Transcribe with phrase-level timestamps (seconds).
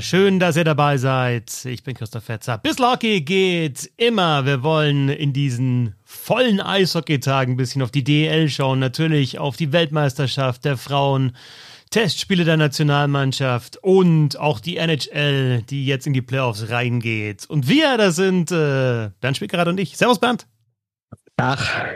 [0.00, 1.64] Schön, dass ihr dabei seid.
[1.64, 2.58] Ich bin Christoph Fetzer.
[2.58, 4.44] Bis Hockey geht immer.
[4.44, 8.78] Wir wollen in diesen vollen Eishockey-Tagen ein bisschen auf die DL schauen.
[8.78, 11.36] Natürlich auf die Weltmeisterschaft der Frauen.
[11.90, 17.46] Testspiele der Nationalmannschaft und auch die NHL, die jetzt in die Playoffs reingeht.
[17.48, 19.96] Und wir, das sind äh, Bernd Spickerath und ich.
[19.96, 20.46] Servus, Bernd.
[21.38, 21.86] Ach,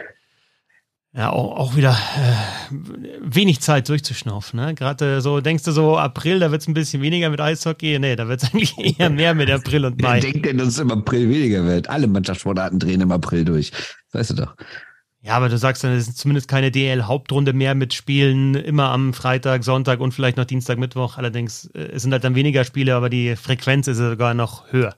[1.15, 2.75] ja, auch, auch wieder äh,
[3.21, 4.59] wenig Zeit durchzuschnaufen.
[4.59, 4.75] Ne?
[4.75, 7.98] Gerade so, denkst du so, April, da wird es ein bisschen weniger mit Eishockey.
[7.98, 10.21] Nee, da wird es eigentlich eher mehr mit April und Mai.
[10.21, 11.91] Denkt denn, dass es im April weniger wird?
[11.91, 13.73] Alle Mannschaftssportarten drehen im April durch.
[14.12, 14.57] Weißt du doch.
[15.21, 19.13] Ja, aber du sagst dann, es ist zumindest keine DL-Hauptrunde mehr mit Spielen, immer am
[19.13, 21.19] Freitag, Sonntag und vielleicht noch Dienstag, Mittwoch.
[21.19, 24.97] Allerdings, äh, es sind halt dann weniger Spiele, aber die Frequenz ist sogar noch höher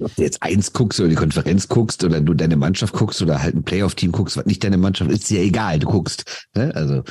[0.00, 3.42] ob du jetzt eins guckst oder die Konferenz guckst oder du deine Mannschaft guckst oder
[3.42, 6.46] halt ein Playoff-Team guckst, was nicht deine Mannschaft ist, ist ja egal, du guckst.
[6.54, 6.72] Ne?
[6.74, 7.04] Also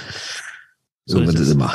[1.06, 1.74] so, wird es immer.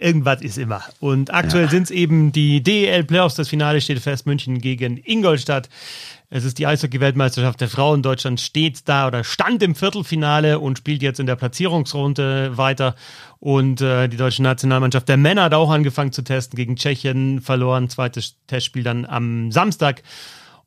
[0.00, 0.82] Irgendwas ist immer.
[1.00, 1.70] Und aktuell ja.
[1.70, 3.34] sind es eben die DEL Playoffs.
[3.34, 5.68] Das Finale steht fest, München gegen Ingolstadt.
[6.30, 8.02] Es ist die Eishockey-Weltmeisterschaft der Frauen.
[8.02, 12.94] Deutschland steht da oder stand im Viertelfinale und spielt jetzt in der Platzierungsrunde weiter.
[13.40, 17.88] Und äh, die deutsche Nationalmannschaft der Männer hat auch angefangen zu testen gegen Tschechien, verloren.
[17.88, 20.02] Zweites Testspiel dann am Samstag.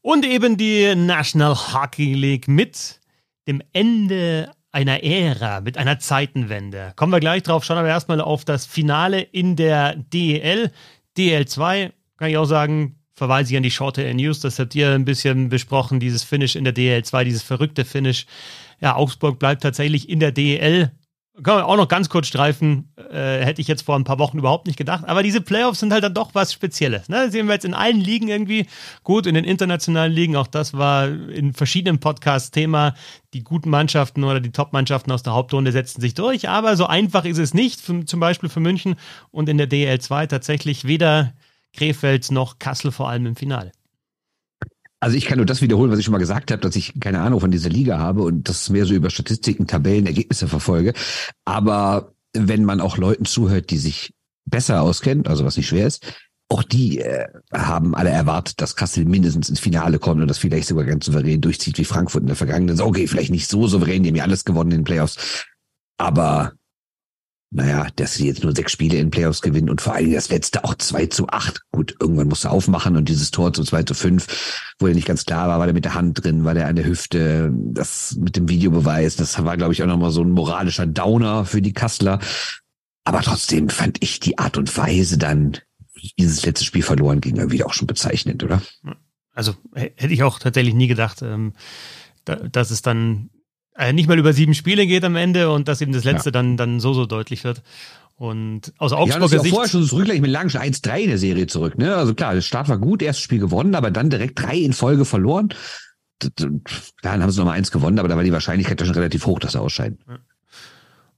[0.02, 3.00] Und eben die National Hockey League mit
[3.48, 6.94] dem Ende einer Ära, mit einer Zeitenwende.
[6.96, 10.72] Kommen wir gleich drauf, schauen aber erstmal auf das Finale in der DEL.
[11.18, 15.06] DL2, kann ich auch sagen, verweise ich an die Short News, das habt ihr ein
[15.06, 18.26] bisschen besprochen, dieses Finish in der DL2, dieses verrückte Finish.
[18.80, 20.92] Ja, Augsburg bleibt tatsächlich in der DL
[21.44, 24.38] kann man auch noch ganz kurz streifen, äh, hätte ich jetzt vor ein paar Wochen
[24.38, 25.06] überhaupt nicht gedacht.
[25.08, 27.08] Aber diese Playoffs sind halt dann doch was Spezielles.
[27.08, 27.24] Ne?
[27.24, 28.68] Das sehen wir jetzt in allen Ligen irgendwie.
[29.04, 32.96] Gut, in den internationalen Ligen, auch das war in verschiedenen Podcasts Thema.
[33.34, 36.50] Die guten Mannschaften oder die Top-Mannschaften aus der Hauptrunde setzen sich durch.
[36.50, 38.96] Aber so einfach ist es nicht, zum Beispiel für München
[39.32, 41.34] und in der DL2 tatsächlich weder
[41.74, 43.72] Krefeld noch Kassel vor allem im Finale.
[45.02, 47.22] Also ich kann nur das wiederholen, was ich schon mal gesagt habe, dass ich keine
[47.22, 50.94] Ahnung von dieser Liga habe und das mehr so über Statistiken, Tabellen, Ergebnisse verfolge.
[51.44, 54.14] Aber wenn man auch Leuten zuhört, die sich
[54.46, 56.06] besser auskennen, also was nicht schwer ist,
[56.50, 60.68] auch die äh, haben alle erwartet, dass Kassel mindestens ins Finale kommt und das vielleicht
[60.68, 62.80] sogar ganz souverän durchzieht wie Frankfurt in der Vergangenheit.
[62.82, 65.46] Okay, vielleicht nicht so souverän, die haben ja alles gewonnen in den Playoffs.
[65.98, 66.54] Aber
[67.54, 70.64] naja, dass sie jetzt nur sechs Spiele in Playoffs gewinnen und vor allem das letzte
[70.64, 71.62] auch 2 zu 8.
[71.74, 75.26] Gut, irgendwann musste aufmachen und dieses Tor zu 2 zu 5, wo er nicht ganz
[75.26, 78.38] klar war, war der mit der Hand drin, war der an der Hüfte, das mit
[78.38, 82.20] dem Videobeweis, das war, glaube ich, auch nochmal so ein moralischer Downer für die Kassler.
[83.04, 85.58] Aber trotzdem fand ich die Art und Weise dann,
[86.18, 88.62] dieses letzte Spiel verloren ging, irgendwie auch schon bezeichnend, oder?
[89.34, 91.54] Also hätte ich auch tatsächlich nie gedacht, ähm,
[92.24, 93.30] dass es dann
[93.82, 96.32] äh, nicht mal über sieben Spiele geht am Ende und dass eben das letzte ja.
[96.32, 97.64] dann, dann so, so deutlich wird.
[98.16, 99.54] Und aus Augsburger ja, Sicht.
[99.54, 101.96] vorher schon zurückgleich mit lagen schon 1-3 in der Serie zurück, ne?
[101.96, 105.06] Also klar, der Start war gut, erstes Spiel gewonnen, aber dann direkt drei in Folge
[105.06, 105.50] verloren.
[106.20, 109.40] Dann haben sie nochmal eins gewonnen, aber da war die Wahrscheinlichkeit ja schon relativ hoch,
[109.40, 109.98] dass sie ausscheiden.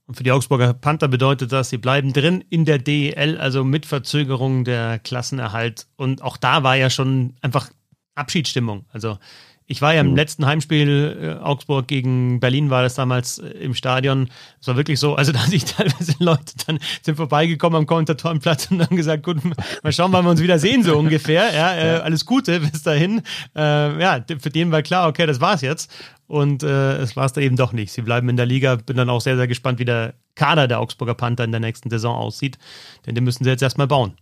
[0.06, 3.84] Und für die Augsburger Panther bedeutet das, sie bleiben drin in der DEL, also mit
[3.84, 5.86] Verzögerung der Klassenerhalt.
[5.96, 7.68] Und auch da war ja schon einfach
[8.14, 8.86] Abschiedsstimmung.
[8.90, 9.18] Also
[9.66, 10.16] ich war ja im mhm.
[10.16, 14.28] letzten Heimspiel äh, Augsburg gegen Berlin, war das damals äh, im Stadion.
[14.60, 18.82] Es war wirklich so, also da sich teilweise Leute dann sind vorbeigekommen am Kommentatorenplatz und
[18.82, 19.38] haben gesagt, gut,
[19.82, 21.54] mal schauen, wann wir uns wieder sehen, so ungefähr.
[21.54, 23.22] Ja, äh, alles Gute bis dahin.
[23.56, 25.90] Äh, ja, für den war klar, okay, das war's jetzt.
[26.26, 27.92] Und äh, es war es da eben doch nicht.
[27.92, 28.76] Sie bleiben in der Liga.
[28.76, 31.90] Bin dann auch sehr, sehr gespannt, wie der Kader der Augsburger Panther in der nächsten
[31.90, 32.58] Saison aussieht.
[33.06, 34.14] Denn den müssen sie jetzt erstmal bauen.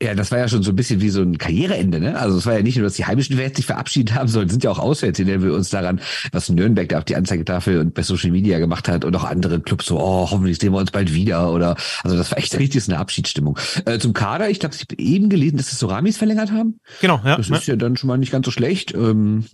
[0.00, 2.16] Ja, das war ja schon so ein bisschen wie so ein Karriereende, ne?
[2.16, 4.62] Also es war ja nicht nur, dass die heimischen Fans sich verabschiedet haben, sondern sind
[4.62, 6.00] ja auch auswärts, indem wir uns daran,
[6.30, 9.58] was Nürnberg da auf die Anzeigetafel und bei Social Media gemacht hat und auch andere
[9.58, 12.88] Clubs so, oh, hoffentlich sehen wir uns bald wieder oder, also das war echt richtig
[12.88, 13.58] eine Abschiedsstimmung.
[13.86, 16.78] Äh, zum Kader, ich glaube, ich habe eben gelesen, dass es Soramis verlängert haben.
[17.00, 17.36] Genau, ja.
[17.36, 18.94] Das ist ja dann schon mal nicht ganz so schlecht.
[18.94, 19.46] Ähm,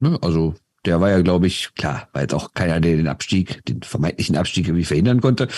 [0.00, 0.18] ne?
[0.22, 3.82] Also der war ja, glaube ich, klar, war jetzt auch keiner, der den Abstieg, den
[3.82, 5.48] vermeintlichen Abstieg irgendwie verhindern konnte.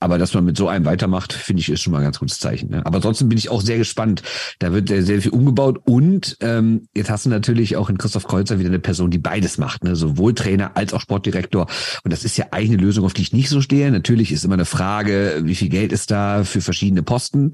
[0.00, 2.38] Aber dass man mit so einem weitermacht, finde ich, ist schon mal ein ganz gutes
[2.38, 2.70] Zeichen.
[2.70, 2.86] Ne?
[2.86, 4.22] Aber trotzdem bin ich auch sehr gespannt.
[4.60, 5.80] Da wird sehr, sehr viel umgebaut.
[5.84, 9.58] Und ähm, jetzt hast du natürlich auch in Christoph Kreuzer wieder eine Person, die beides
[9.58, 9.82] macht.
[9.82, 9.96] Ne?
[9.96, 11.66] Sowohl Trainer als auch Sportdirektor.
[12.04, 13.90] Und das ist ja eigentlich eine Lösung, auf die ich nicht so stehe.
[13.90, 17.52] Natürlich ist immer eine Frage, wie viel Geld ist da für verschiedene Posten.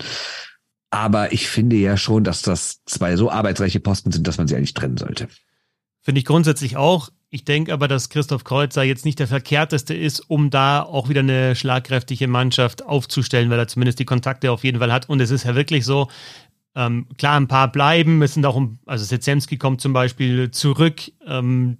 [0.91, 4.55] Aber ich finde ja schon, dass das zwei so arbeitsreiche Posten sind, dass man sie
[4.55, 5.29] eigentlich trennen sollte.
[6.05, 7.09] Finde ich grundsätzlich auch.
[7.31, 11.21] Ich denke aber, dass Christoph Kreuzer jetzt nicht der verkehrteste ist, um da auch wieder
[11.21, 15.09] eine schlagkräftige Mannschaft aufzustellen, weil er zumindest die Kontakte auf jeden Fall hat.
[15.09, 16.09] Und es ist ja wirklich so,
[16.77, 18.21] ähm, klar, ein paar bleiben.
[18.21, 21.79] Es sind auch, also Sezemski kommt zum Beispiel zurück, ähm,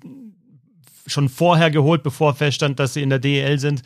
[1.07, 3.83] schon vorher geholt, bevor feststand, dass sie in der DEL sind.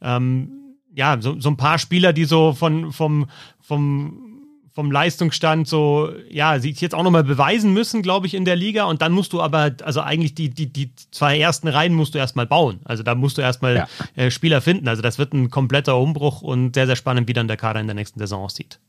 [0.00, 0.50] Ähm,
[0.94, 3.28] ja, so, so ein paar Spieler, die so von, vom,
[3.60, 4.31] vom
[4.74, 8.84] vom Leistungsstand so, ja, sich jetzt auch nochmal beweisen müssen, glaube ich, in der Liga.
[8.84, 12.18] Und dann musst du aber, also eigentlich die, die, die zwei ersten Reihen musst du
[12.18, 12.80] erstmal bauen.
[12.84, 13.88] Also da musst du erstmal ja.
[14.16, 14.88] äh, Spieler finden.
[14.88, 17.86] Also das wird ein kompletter Umbruch und sehr, sehr spannend, wie dann der Kader in
[17.86, 18.80] der nächsten Saison aussieht.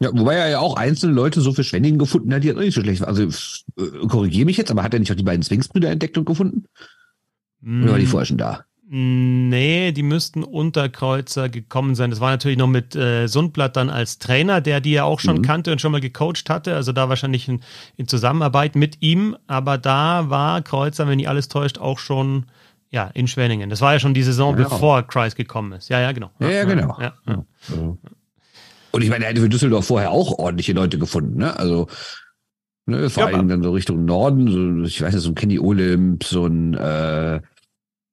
[0.00, 2.60] Ja, wobei er ja auch einzelne Leute so für Schwenningen gefunden hat, die hat auch
[2.60, 3.10] nicht so schlecht waren.
[3.10, 3.24] Also
[3.76, 6.64] äh, korrigiere mich jetzt, aber hat er nicht auch die beiden Swings-Brüder entdeckt und gefunden?
[7.60, 7.84] Mm.
[7.84, 8.64] Oder war die vorher schon da?
[8.86, 12.10] Nee, die müssten unter Kreuzer gekommen sein.
[12.10, 15.38] Das war natürlich noch mit äh, Sundblatt dann als Trainer, der die ja auch schon
[15.38, 15.42] mhm.
[15.42, 16.74] kannte und schon mal gecoacht hatte.
[16.74, 17.62] Also da wahrscheinlich in,
[17.96, 19.36] in, Zusammenarbeit mit ihm.
[19.46, 22.44] Aber da war Kreuzer, wenn nicht alles täuscht, auch schon
[22.90, 23.70] ja, in Schwenningen.
[23.70, 24.68] Das war ja schon die Saison, genau.
[24.68, 25.88] bevor Kreis gekommen ist.
[25.88, 26.30] Ja, ja, genau.
[26.38, 26.96] Ja, ja genau.
[27.00, 27.44] Ja, ja.
[28.90, 31.38] Und ich meine, er hätte für Düsseldorf vorher auch ordentliche Leute gefunden.
[31.38, 31.58] Ne?
[31.58, 31.88] Also
[32.84, 34.48] ne, vor allem dann so Richtung Norden.
[34.48, 37.40] So, ich weiß nicht, so ein Kenny Olymp, so ein äh,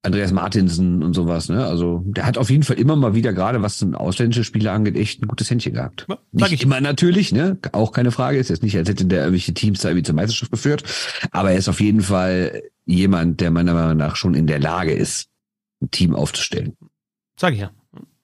[0.04, 1.64] Andreas Martinsen und sowas, ne?
[1.64, 4.96] Also der hat auf jeden Fall immer mal wieder, gerade was zum ausländische Spieler angeht,
[4.96, 6.08] echt ein gutes Händchen gehabt.
[6.10, 6.64] Ja, nicht ich.
[6.64, 7.60] immer natürlich, ne?
[7.72, 8.40] Auch keine Frage.
[8.40, 10.84] Ist jetzt nicht, als hätte der irgendwelche Teams da irgendwie zur Meisterschaft geführt.
[11.32, 14.92] Aber er ist auf jeden Fall jemand, der meiner Meinung nach schon in der Lage
[14.92, 15.30] ist,
[15.82, 16.76] ein Team aufzustellen.
[17.40, 17.72] Sag ich ja.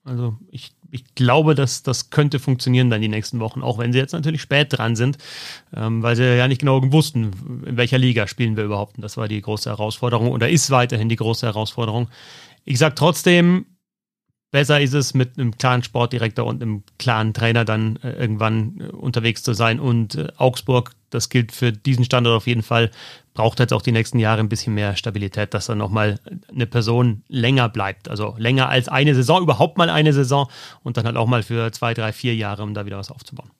[0.02, 3.98] Also ich ich glaube, dass das könnte funktionieren dann die nächsten Wochen, auch wenn sie
[3.98, 5.18] jetzt natürlich spät dran sind,
[5.74, 8.96] ähm, weil sie ja nicht genau wussten, in welcher Liga spielen wir überhaupt.
[8.96, 12.08] Und das war die große Herausforderung oder ist weiterhin die große Herausforderung.
[12.64, 13.66] Ich sage trotzdem,
[14.50, 18.84] besser ist es, mit einem klaren Sportdirektor und einem klaren Trainer dann äh, irgendwann äh,
[18.84, 19.80] unterwegs zu sein.
[19.80, 22.90] Und äh, Augsburg, das gilt für diesen Standort auf jeden Fall,
[23.34, 26.18] braucht jetzt auch die nächsten Jahre ein bisschen mehr Stabilität, dass dann nochmal
[26.48, 28.08] eine Person länger bleibt.
[28.08, 30.48] Also länger als eine Saison, überhaupt mal eine Saison
[30.82, 33.50] und dann halt auch mal für zwei, drei, vier Jahre, um da wieder was aufzubauen.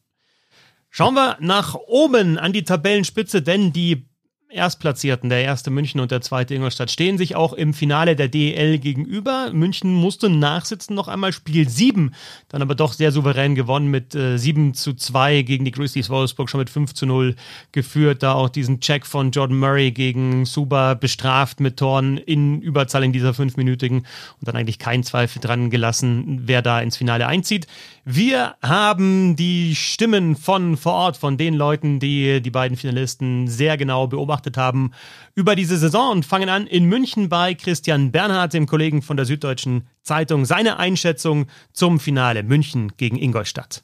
[0.91, 4.09] Schauen wir nach oben an die Tabellenspitze, denn die
[4.51, 8.79] Erstplatzierten, der erste München und der zweite Ingolstadt, stehen sich auch im Finale der DEL
[8.79, 9.51] gegenüber.
[9.53, 12.15] München musste nachsitzen noch einmal Spiel 7,
[12.49, 16.49] dann aber doch sehr souverän gewonnen mit äh, 7 zu 2 gegen die Grizzlies Wolfsburg,
[16.49, 17.37] schon mit 5 zu 0
[17.73, 18.23] geführt.
[18.23, 23.13] Da auch diesen Check von Jordan Murray gegen Suba bestraft mit Toren in Überzahl in
[23.13, 27.67] dieser fünfminütigen und dann eigentlich kein Zweifel dran gelassen, wer da ins Finale einzieht.
[28.11, 33.77] Wir haben die Stimmen von vor Ort, von den Leuten, die die beiden Finalisten sehr
[33.77, 34.93] genau beobachtet haben
[35.35, 39.27] über diese Saison und fangen an in München bei Christian Bernhard, dem Kollegen von der
[39.27, 43.83] Süddeutschen Zeitung, seine Einschätzung zum Finale München gegen Ingolstadt.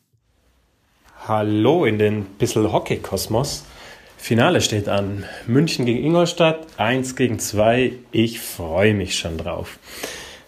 [1.29, 3.67] Hallo in den Bissel Hockey-Kosmos.
[4.17, 5.25] Finale steht an.
[5.47, 7.93] München gegen Ingolstadt, 1 gegen 2.
[8.11, 9.79] Ich freue mich schon drauf.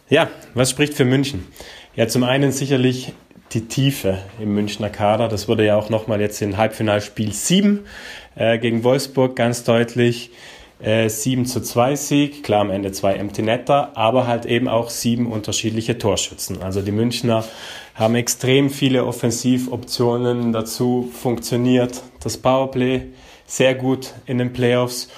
[0.08, 1.46] Ja, was spricht für München?
[1.94, 3.12] Ja, zum einen sicherlich
[3.52, 5.28] die Tiefe im Münchner Kader.
[5.28, 7.86] Das wurde ja auch nochmal jetzt in Halbfinalspiel 7
[8.34, 10.30] äh, gegen Wolfsburg ganz deutlich.
[10.78, 14.90] Äh, 7 zu 2 Sieg, klar am Ende zwei Empty Netter, aber halt eben auch
[14.90, 16.62] sieben unterschiedliche Torschützen.
[16.62, 17.44] Also die Münchner
[17.94, 22.02] haben extrem viele Offensivoptionen dazu funktioniert.
[22.22, 23.06] Das Powerplay
[23.46, 25.08] sehr gut in den Playoffs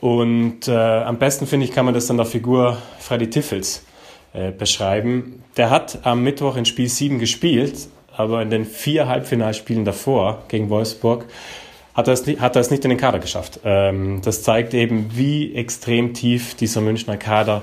[0.00, 3.84] und äh, am besten finde ich kann man das an der Figur Freddy Tiffels
[4.32, 5.42] äh, beschreiben.
[5.56, 10.70] Der hat am Mittwoch in Spiel 7 gespielt, aber in den vier Halbfinalspielen davor gegen
[10.70, 11.26] Wolfsburg
[11.94, 13.60] hat er es, hat er es nicht in den Kader geschafft.
[13.64, 17.62] Ähm, das zeigt eben, wie extrem tief dieser Münchner Kader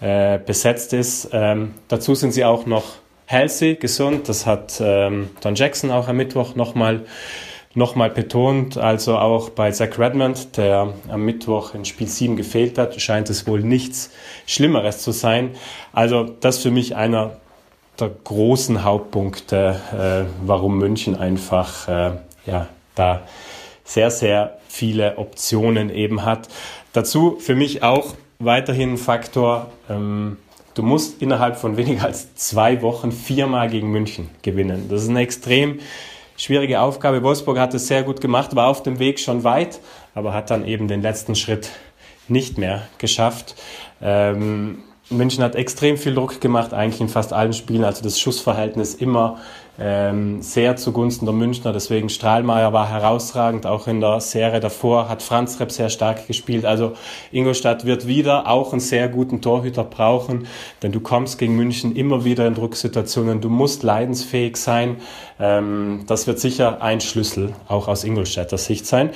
[0.00, 1.30] äh, besetzt ist.
[1.32, 2.84] Ähm, dazu sind sie auch noch
[3.26, 4.28] healthy, gesund.
[4.28, 7.00] Das hat ähm, Don Jackson auch am Mittwoch nochmal
[7.74, 8.76] nochmal betont.
[8.76, 13.46] Also auch bei Zach Redmond, der am Mittwoch in Spiel 7 gefehlt hat, scheint es
[13.46, 14.10] wohl nichts
[14.46, 15.50] Schlimmeres zu sein.
[15.92, 17.36] Also das für mich einer
[17.98, 22.12] der großen Hauptpunkte, äh, warum München einfach äh,
[22.46, 23.22] ja, da
[23.84, 26.48] sehr, sehr viele Optionen eben hat.
[26.92, 30.38] Dazu für mich auch weiterhin ein Faktor, ähm,
[30.74, 34.86] du musst innerhalb von weniger als zwei Wochen viermal gegen München gewinnen.
[34.88, 35.78] Das ist eine extrem
[36.36, 37.22] schwierige Aufgabe.
[37.22, 39.80] Wolfsburg hat es sehr gut gemacht, war auf dem Weg schon weit,
[40.14, 41.70] aber hat dann eben den letzten Schritt
[42.28, 43.54] nicht mehr geschafft.
[44.00, 44.78] Ähm,
[45.10, 47.84] München hat extrem viel Druck gemacht, eigentlich in fast allen Spielen.
[47.84, 49.38] Also das Schussverhältnis immer
[49.78, 51.72] ähm, sehr zugunsten der Münchner.
[51.72, 53.66] Deswegen Strahlmeier war herausragend.
[53.66, 56.64] Auch in der Serie davor hat Franz Repp sehr stark gespielt.
[56.64, 56.92] Also
[57.32, 60.46] Ingolstadt wird wieder auch einen sehr guten Torhüter brauchen,
[60.82, 63.40] denn du kommst gegen München immer wieder in Drucksituationen.
[63.40, 64.98] Du musst leidensfähig sein.
[65.40, 69.10] Ähm, das wird sicher ein Schlüssel auch aus Ingolstädter Sicht sein.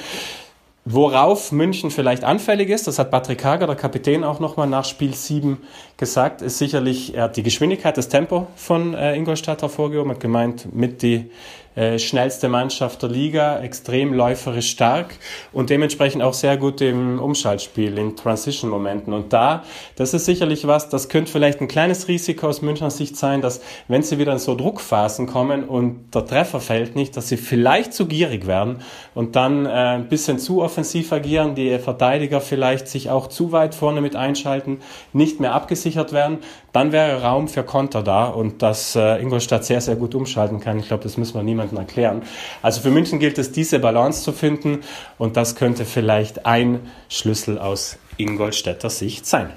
[0.91, 5.13] Worauf München vielleicht anfällig ist, das hat Patrick Hager, der Kapitän, auch nochmal nach Spiel
[5.13, 5.59] 7
[5.99, 10.75] gesagt, ist sicherlich, er hat die Geschwindigkeit, das Tempo von äh, Ingolstadt hervorgehoben, hat gemeint,
[10.75, 11.31] mit die
[11.79, 15.15] äh, schnellste Mannschaft der Liga, extrem läuferisch stark
[15.53, 19.13] und dementsprechend auch sehr gut im Umschaltspiel, in Transition-Momenten.
[19.13, 19.63] Und da,
[19.95, 23.61] das ist sicherlich was, das könnte vielleicht ein kleines Risiko aus Münchner Sicht sein, dass
[23.87, 27.95] wenn sie wieder in so Druckphasen kommen und der Treffer fällt nicht, dass sie vielleicht
[27.95, 28.79] zu gierig werden
[29.15, 33.77] und dann äh, ein bisschen zu offensiv agieren, die Verteidiger vielleicht sich auch zu weit
[33.77, 34.81] vorne mit einschalten,
[35.13, 36.39] nicht mehr abgesichert werden,
[36.79, 40.79] dann wäre Raum für Konter da und dass äh, Ingolstadt sehr, sehr gut umschalten kann.
[40.79, 42.23] Ich glaube, das müssen wir niemandem erklären.
[42.63, 44.83] Also für München gilt es, diese Balance zu finden
[45.19, 49.51] und das könnte vielleicht ein Schlüssel aus Ingolstädter Sicht sein.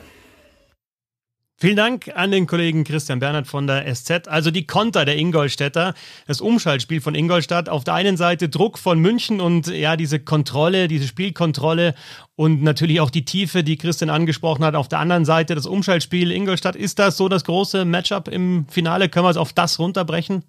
[1.61, 4.27] Vielen Dank an den Kollegen Christian Bernhard von der SZ.
[4.27, 5.93] Also die Konter der Ingolstädter,
[6.25, 7.69] das Umschaltspiel von Ingolstadt.
[7.69, 11.93] Auf der einen Seite Druck von München und ja, diese Kontrolle, diese Spielkontrolle
[12.35, 14.73] und natürlich auch die Tiefe, die Christian angesprochen hat.
[14.73, 16.75] Auf der anderen Seite das Umschaltspiel Ingolstadt.
[16.75, 19.07] Ist das so das große Matchup im Finale?
[19.07, 20.43] Können wir es auf das runterbrechen?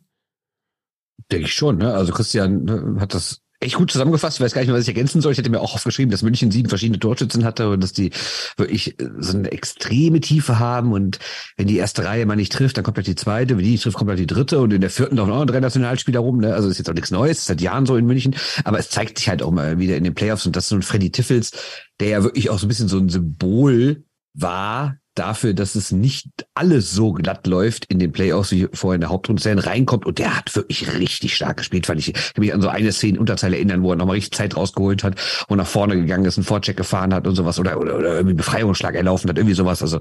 [1.30, 1.76] Denke ich schon.
[1.76, 1.92] Ne?
[1.92, 4.38] Also Christian ne, hat das echt gut zusammengefasst.
[4.38, 5.32] Ich weiß gar nicht mehr, was ich ergänzen soll.
[5.32, 8.10] Ich hätte mir auch aufgeschrieben, dass München sieben verschiedene Torschützen hatte und dass die
[8.56, 10.92] wirklich so eine extreme Tiefe haben.
[10.92, 11.18] Und
[11.56, 13.56] wenn die erste Reihe mal nicht trifft, dann kommt halt die zweite.
[13.56, 14.60] Wenn die nicht trifft, kommt halt die dritte.
[14.60, 16.38] Und in der vierten laufen auch noch drei Nationalspieler rum.
[16.38, 16.54] Ne?
[16.54, 17.46] Also ist jetzt auch nichts Neues.
[17.46, 18.34] Seit Jahren so in München.
[18.64, 20.46] Aber es zeigt sich halt auch mal wieder in den Playoffs.
[20.46, 21.52] Und das ist so ein Freddy Tiffels,
[22.00, 24.04] der ja wirklich auch so ein bisschen so ein Symbol
[24.34, 29.00] war dafür, dass es nicht alles so glatt läuft in den Playoffs, wie vorher in
[29.00, 30.06] der Hauptrunde reinkommt.
[30.06, 32.08] Und der hat wirklich richtig stark gespielt, fand ich.
[32.08, 35.04] Ich kann mich an so eine Szene Unterteil erinnern, wo er nochmal richtig Zeit rausgeholt
[35.04, 38.14] hat und nach vorne gegangen ist, einen Vorcheck gefahren hat und sowas oder, oder, oder
[38.14, 39.82] irgendwie Befreiungsschlag erlaufen hat, irgendwie sowas.
[39.82, 40.00] Also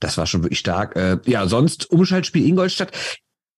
[0.00, 0.96] das war schon wirklich stark.
[0.96, 2.92] Äh, ja, sonst Umschaltspiel Ingolstadt.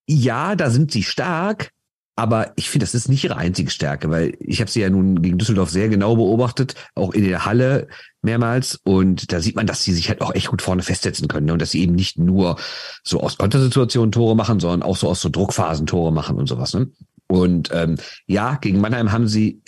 [0.06, 1.70] Ja, da sind sie stark,
[2.16, 5.20] aber ich finde, das ist nicht ihre einzige Stärke, weil ich habe sie ja nun
[5.20, 7.88] gegen Düsseldorf sehr genau beobachtet, auch in der Halle
[8.22, 8.80] mehrmals.
[8.84, 11.46] Und da sieht man, dass sie sich halt auch echt gut vorne festsetzen können.
[11.46, 11.52] Ne?
[11.54, 12.56] Und dass sie eben nicht nur
[13.02, 16.72] so aus Kontersituationen Tore machen, sondern auch so aus so Druckphasen Tore machen und sowas.
[16.74, 16.88] Ne?
[17.26, 19.62] Und ähm, ja, gegen Mannheim haben sie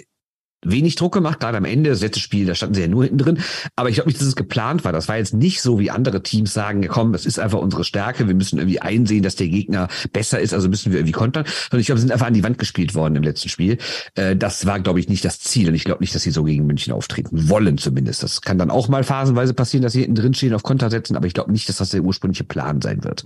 [0.71, 1.91] wenig Druck gemacht, gerade am Ende.
[1.91, 3.39] Das letzte Spiel, da standen sie ja nur hinten drin.
[3.77, 4.93] Aber ich glaube nicht, dass es geplant war.
[4.93, 8.29] Das war jetzt nicht so, wie andere Teams sagen, komm, das ist einfach unsere Stärke.
[8.29, 11.45] Wir müssen irgendwie einsehen, dass der Gegner besser ist, also müssen wir irgendwie kontern.
[11.47, 13.79] Sondern ich glaube, sie sind einfach an die Wand gespielt worden im letzten Spiel.
[14.15, 15.69] Äh, das war, glaube ich, nicht das Ziel.
[15.69, 18.23] Und ich glaube nicht, dass sie so gegen München auftreten wollen zumindest.
[18.23, 21.17] Das kann dann auch mal phasenweise passieren, dass sie hinten drin stehen, auf Konter setzen.
[21.17, 23.25] Aber ich glaube nicht, dass das der ursprüngliche Plan sein wird.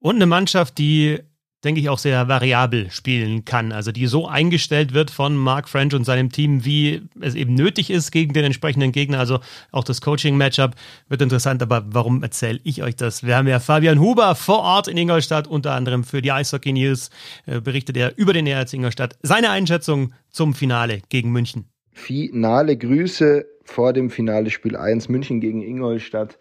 [0.00, 1.20] Und eine Mannschaft, die
[1.64, 3.72] denke ich, auch sehr variabel spielen kann.
[3.72, 7.90] Also die so eingestellt wird von Mark French und seinem Team, wie es eben nötig
[7.90, 9.18] ist gegen den entsprechenden Gegner.
[9.18, 9.40] Also
[9.72, 10.74] auch das Coaching-Matchup
[11.08, 11.62] wird interessant.
[11.62, 13.24] Aber warum erzähle ich euch das?
[13.24, 17.10] Wir haben ja Fabian Huber vor Ort in Ingolstadt, unter anderem für die Eishockey News,
[17.46, 19.18] äh, berichtet er über den ERZ Ingolstadt.
[19.22, 21.66] Seine Einschätzung zum Finale gegen München.
[21.92, 26.38] Finale Grüße vor dem Finale Spiel 1 München gegen Ingolstadt.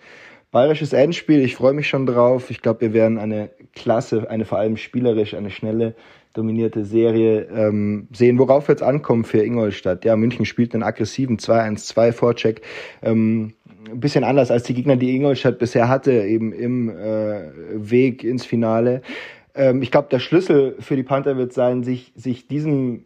[0.51, 2.49] Bayerisches Endspiel, ich freue mich schon drauf.
[2.49, 5.93] Ich glaube, wir werden eine klasse, eine vor allem spielerisch, eine schnelle,
[6.33, 8.39] dominierte Serie ähm, sehen.
[8.39, 10.05] Worauf es ankommen für Ingolstadt?
[10.05, 12.61] Ja, München spielt einen aggressiven 2-1-2 Vorcheck.
[13.01, 13.55] Ähm,
[13.91, 18.45] ein bisschen anders als die Gegner, die Ingolstadt bisher hatte, eben im äh, Weg ins
[18.45, 19.01] Finale.
[19.53, 23.03] Ähm, ich glaube, der Schlüssel für die Panther wird sein, sich, sich diesem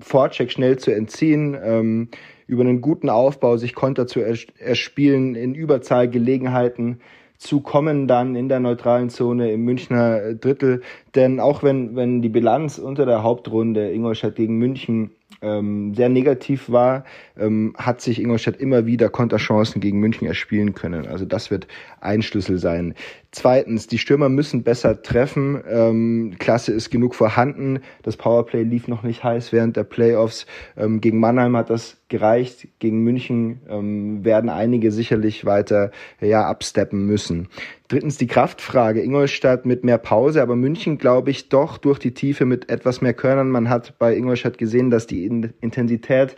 [0.00, 1.56] Vorcheck schnell zu entziehen.
[1.62, 2.08] Ähm,
[2.48, 7.00] über einen guten Aufbau sich Konter zu erspielen, in Überzahlgelegenheiten
[7.38, 10.82] zu kommen dann in der neutralen Zone im Münchner Drittel.
[11.14, 16.68] Denn auch wenn, wenn die Bilanz unter der Hauptrunde Ingolstadt gegen München ähm, sehr negativ
[16.68, 17.04] war,
[17.38, 21.06] ähm, hat sich Ingolstadt immer wieder Konterchancen gegen München erspielen können.
[21.06, 21.68] Also das wird
[22.00, 22.94] ein Schlüssel sein.
[23.30, 25.62] Zweitens, die Stürmer müssen besser treffen.
[25.68, 27.80] Ähm, Klasse ist genug vorhanden.
[28.02, 30.46] Das Powerplay lief noch nicht heiß während der Playoffs.
[30.78, 32.68] Ähm, gegen Mannheim hat das gereicht.
[32.78, 35.90] Gegen München ähm, werden einige sicherlich weiter
[36.22, 37.48] ja, absteppen müssen.
[37.88, 39.02] Drittens die Kraftfrage.
[39.02, 43.14] Ingolstadt mit mehr Pause, aber München glaube ich doch durch die Tiefe mit etwas mehr
[43.14, 43.50] Körnern.
[43.50, 46.34] Man hat bei Ingolstadt gesehen, dass die Intensität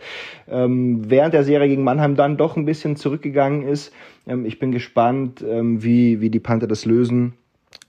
[0.49, 3.93] ähm, während der Serie gegen Mannheim dann doch ein bisschen zurückgegangen ist.
[4.27, 7.33] Ähm, ich bin gespannt, ähm, wie, wie die Panther das lösen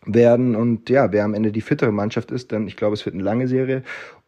[0.04, 3.14] werden und ja, wer am Ende die fittere Mannschaft ist, denn ich glaube, es wird
[3.14, 3.82] eine lange Serie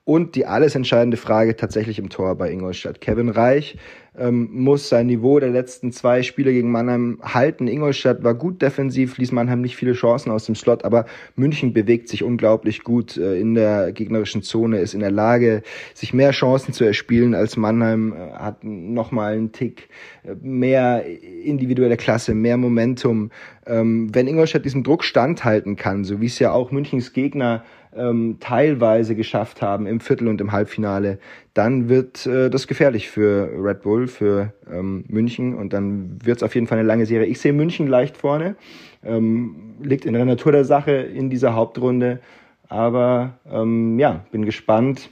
[0.04, 3.00] und die alles entscheidende Frage tatsächlich im Tor bei Ingolstadt.
[3.00, 3.76] Kevin Reich
[4.18, 7.66] ähm, muss sein Niveau der letzten zwei Spiele gegen Mannheim halten.
[7.66, 11.06] Ingolstadt war gut defensiv, ließ Mannheim nicht viele Chancen aus dem Slot, aber
[11.36, 15.62] München bewegt sich unglaublich gut äh, in der gegnerischen Zone, ist in der Lage,
[15.94, 19.88] sich mehr Chancen zu erspielen als Mannheim, äh, hat nochmal einen Tick
[20.22, 21.04] äh, mehr
[21.44, 23.30] individuelle Klasse, mehr Momentum.
[23.66, 27.64] Ähm, wenn Ingolstadt diesem Druck standhalten kann, so wie es ja auch Münchens Gegner
[27.96, 31.18] ähm, teilweise geschafft haben im Viertel und im Halbfinale,
[31.54, 36.42] dann wird äh, das gefährlich für Red Bull, für ähm, München und dann wird es
[36.42, 37.26] auf jeden Fall eine lange Serie.
[37.26, 38.56] Ich sehe München leicht vorne,
[39.04, 42.20] ähm, liegt in der Natur der Sache in dieser Hauptrunde.
[42.68, 45.10] Aber ähm, ja, bin gespannt,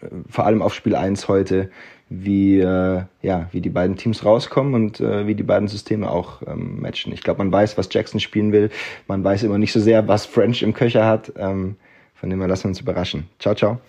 [0.00, 1.70] äh, vor allem auf Spiel 1 heute,
[2.08, 6.42] wie, äh, ja, wie die beiden Teams rauskommen und äh, wie die beiden Systeme auch
[6.46, 7.12] ähm, matchen.
[7.12, 8.70] Ich glaube, man weiß, was Jackson spielen will.
[9.08, 11.32] Man weiß immer nicht so sehr, was French im Köcher hat.
[11.36, 11.76] Ähm,
[12.16, 13.28] von dem her lassen wir uns überraschen.
[13.38, 13.80] Ciao, ciao.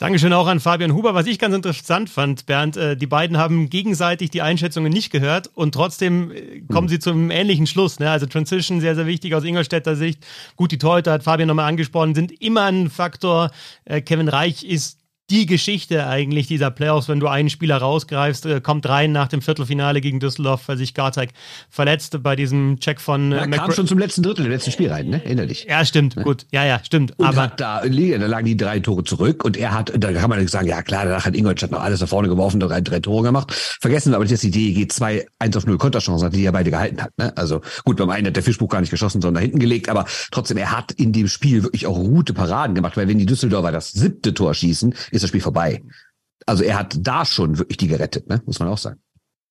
[0.00, 1.14] Dankeschön auch an Fabian Huber.
[1.14, 5.50] Was ich ganz interessant fand, Bernd, äh, die beiden haben gegenseitig die Einschätzungen nicht gehört
[5.54, 6.88] und trotzdem äh, kommen hm.
[6.88, 7.98] sie zum ähnlichen Schluss.
[7.98, 8.08] Ne?
[8.08, 10.24] Also Transition sehr, sehr wichtig aus Ingolstädter Sicht.
[10.54, 13.50] Gut, die Torhüter hat Fabian nochmal angesprochen, sind immer ein Faktor.
[13.86, 14.97] Äh, Kevin Reich ist
[15.30, 19.42] die Geschichte eigentlich dieser Playoffs, wenn du einen Spieler rausgreifst, äh, kommt rein nach dem
[19.42, 21.30] Viertelfinale gegen Düsseldorf, weil sich Garteig
[21.68, 23.32] verletzt bei diesem Check von.
[23.32, 25.22] Äh, ja, kam schon zum letzten Drittel, im letzten Spiel rein, ne?
[25.24, 25.66] Erinner dich.
[25.68, 26.22] Ja, stimmt, ja.
[26.22, 26.46] gut.
[26.50, 27.18] Ja, ja, stimmt.
[27.18, 30.30] Und aber hat da, da lagen die drei Tore zurück und er hat, da kann
[30.30, 33.24] man sagen, ja klar, danach hat Ingolstadt noch alles nach vorne geworfen, drei, drei Tore
[33.24, 33.52] gemacht.
[33.52, 36.52] Vergessen wir aber nicht, dass die DEG 2 1 auf 0 Konterchancen hat, die er
[36.52, 37.10] beide gehalten hat.
[37.18, 37.36] Ne?
[37.36, 40.06] Also gut, beim einen hat der Fischbuch gar nicht geschossen, sondern da hinten gelegt, aber
[40.30, 43.72] trotzdem, er hat in dem Spiel wirklich auch gute Paraden gemacht, weil wenn die Düsseldorfer
[43.72, 45.82] das siebte Tor schießen, ist das Spiel vorbei.
[46.46, 48.42] Also er hat da schon wirklich die gerettet, ne?
[48.46, 49.00] muss man auch sagen.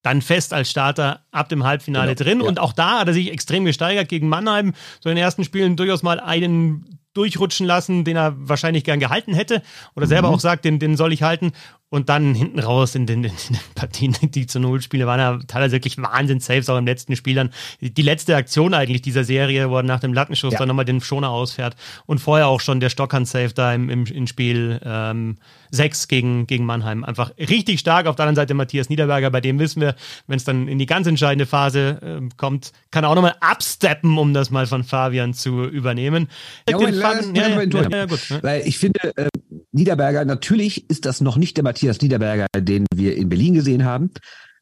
[0.04, 2.42] Dann fest als Starter ab dem Halbfinale genau, drin.
[2.42, 2.48] Ja.
[2.48, 4.74] Und auch da hat er sich extrem gesteigert gegen Mannheim.
[5.02, 9.34] So in den ersten Spielen durchaus mal einen durchrutschen lassen, den er wahrscheinlich gern gehalten
[9.34, 9.64] hätte.
[9.96, 10.36] Oder selber mhm.
[10.36, 11.52] auch sagt, den, den soll ich halten.
[11.90, 15.40] Und dann hinten raus in den, in den Partien, die zu Null Spiele waren ja
[15.48, 17.52] teilweise wirklich Wahnsinn-Saves, auch im letzten Spiel dann.
[17.80, 20.60] Die letzte Aktion eigentlich dieser Serie, wo er nach dem Lattenschuss ja.
[20.60, 21.78] dann nochmal den Schoner ausfährt.
[22.06, 25.38] Und vorher auch schon der Stockhand-Save da im, im, im Spiel ähm,
[25.72, 27.06] 6 gegen, gegen Mannheim.
[27.06, 28.06] Einfach richtig stark.
[28.08, 29.96] Auf der anderen Seite Matthias Niederberger, bei dem wissen wir,
[30.28, 34.18] wenn es dann in die ganz entscheidende Phase äh, kommt, kann er auch nochmal absteppen,
[34.18, 36.28] um das mal von Fabian zu übernehmen.
[36.70, 38.40] Ja, den Faden, ja, ja, ja, gut, ne?
[38.42, 39.30] Weil ich finde, äh,
[39.72, 44.12] Niederberger, natürlich ist das noch nicht der Matthias Niederberger, den wir in Berlin gesehen haben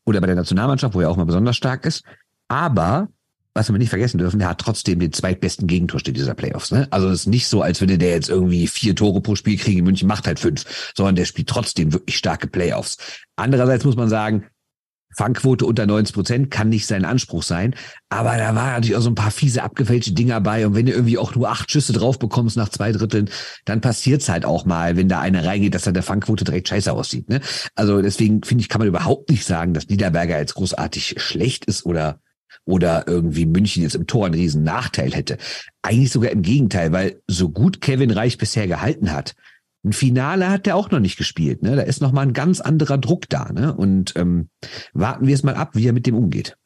[0.05, 2.03] oder bei der Nationalmannschaft, wo er auch mal besonders stark ist.
[2.47, 3.09] Aber
[3.55, 6.71] was wir nicht vergessen dürfen, der hat trotzdem den zweitbesten Gegentorschnitt dieser Playoffs.
[6.71, 6.87] Ne?
[6.91, 9.79] Also es ist nicht so, als würde der jetzt irgendwie vier Tore pro Spiel kriegen.
[9.79, 12.97] In München macht halt fünf, sondern der spielt trotzdem wirklich starke Playoffs.
[13.37, 14.45] Andererseits muss man sagen,
[15.15, 17.75] Fangquote unter 90 Prozent kann nicht sein Anspruch sein.
[18.09, 20.67] Aber da war natürlich auch so ein paar fiese abgefälschte Dinger bei.
[20.67, 23.29] Und wenn du irgendwie auch nur acht Schüsse drauf bekommst nach zwei Dritteln,
[23.65, 26.91] dann passiert's halt auch mal, wenn da einer reingeht, dass dann der Fangquote direkt scheiße
[26.91, 27.29] aussieht.
[27.29, 27.41] Ne?
[27.75, 31.85] Also deswegen finde ich, kann man überhaupt nicht sagen, dass Niederberger jetzt großartig schlecht ist
[31.85, 32.19] oder
[32.67, 35.37] oder irgendwie München jetzt im Tor einen riesen Nachteil hätte.
[35.83, 39.35] Eigentlich sogar im Gegenteil, weil so gut Kevin Reich bisher gehalten hat,
[39.85, 41.61] ein Finale hat er auch noch nicht gespielt.
[41.61, 41.75] Ne?
[41.75, 43.51] Da ist noch mal ein ganz anderer Druck da.
[43.53, 43.73] Ne?
[43.73, 44.49] Und ähm,
[44.93, 46.57] warten wir es mal ab, wie er mit dem umgeht.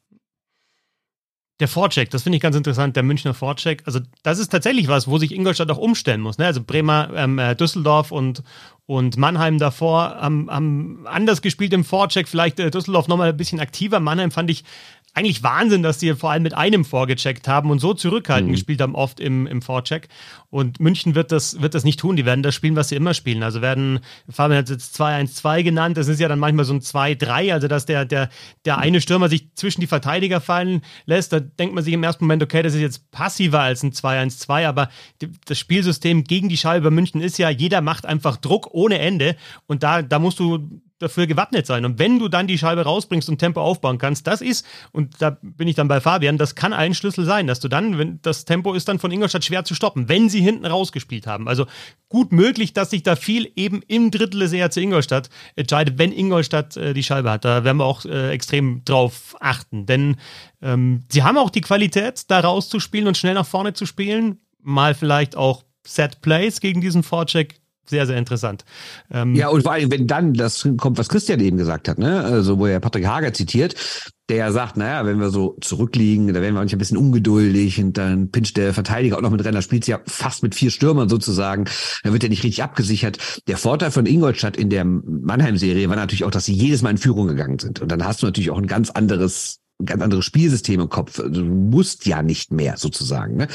[1.60, 3.82] Der Vorcheck, das finde ich ganz interessant, der Münchner Vorcheck.
[3.84, 6.38] Also, das ist tatsächlich was, wo sich Ingolstadt auch umstellen muss.
[6.38, 6.46] Ne?
[6.46, 8.42] Also, Bremer, ähm, äh, Düsseldorf und,
[8.86, 12.28] und Mannheim davor haben, haben anders gespielt im Vorcheck.
[12.28, 14.00] Vielleicht äh, Düsseldorf nochmal ein bisschen aktiver.
[14.00, 14.64] Mannheim fand ich
[15.12, 18.52] eigentlich Wahnsinn, dass die vor allem mit einem vorgecheckt haben und so zurückhaltend mhm.
[18.52, 20.08] gespielt haben, oft im, im Vorcheck.
[20.50, 22.16] Und München wird das, wird das nicht tun.
[22.16, 23.42] Die werden das spielen, was sie immer spielen.
[23.42, 25.96] Also werden, Fabian hat jetzt 2-1-2 genannt.
[25.96, 28.30] Das ist ja dann manchmal so ein 2-3, also dass der, der,
[28.64, 31.32] der eine Stürmer sich zwischen die Verteidiger fallen lässt.
[31.32, 34.66] Da denkt man sich im ersten Moment, okay, das ist jetzt passiver als ein 2-1-2,
[34.66, 34.90] aber
[35.46, 39.36] das Spielsystem gegen die Scheibe bei München ist ja, jeder macht einfach Druck ohne Ende.
[39.66, 41.84] Und da, da musst du dafür gewappnet sein.
[41.84, 45.38] Und wenn du dann die Scheibe rausbringst und Tempo aufbauen kannst, das ist, und da
[45.42, 48.44] bin ich dann bei Fabian, das kann ein Schlüssel sein, dass du dann, wenn das
[48.44, 51.48] Tempo ist dann von Ingolstadt schwer zu stoppen, wenn sie hinten rausgespielt haben.
[51.48, 51.66] Also
[52.08, 56.76] gut möglich, dass sich da viel eben im Drittel des ERC Ingolstadt entscheidet, wenn Ingolstadt
[56.76, 57.44] äh, die Scheibe hat.
[57.44, 59.86] Da werden wir auch äh, extrem drauf achten.
[59.86, 60.16] Denn
[60.60, 64.38] ähm, sie haben auch die Qualität, da rauszuspielen und schnell nach vorne zu spielen.
[64.62, 67.59] Mal vielleicht auch Set Plays gegen diesen Vorcheck
[67.90, 68.64] sehr, sehr interessant.
[69.10, 72.24] Ähm, ja, und vor allem, wenn dann das kommt, was Christian eben gesagt hat, ne?
[72.24, 73.74] Also, wo er Patrick Hager zitiert,
[74.30, 77.98] der sagt, naja, wenn wir so zurückliegen, da werden wir manchmal ein bisschen ungeduldig und
[77.98, 81.64] dann pinscht der Verteidiger auch noch mit Renner, spielt ja fast mit vier Stürmern sozusagen,
[82.04, 83.18] dann wird er nicht richtig abgesichert.
[83.48, 86.98] Der Vorteil von Ingolstadt in der Mannheim-Serie war natürlich auch, dass sie jedes Mal in
[86.98, 87.80] Führung gegangen sind.
[87.80, 91.16] Und dann hast du natürlich auch ein ganz anderes ganz anderes Spielsystem im Kopf.
[91.16, 93.36] Du musst ja nicht mehr sozusagen.
[93.36, 93.48] Ne?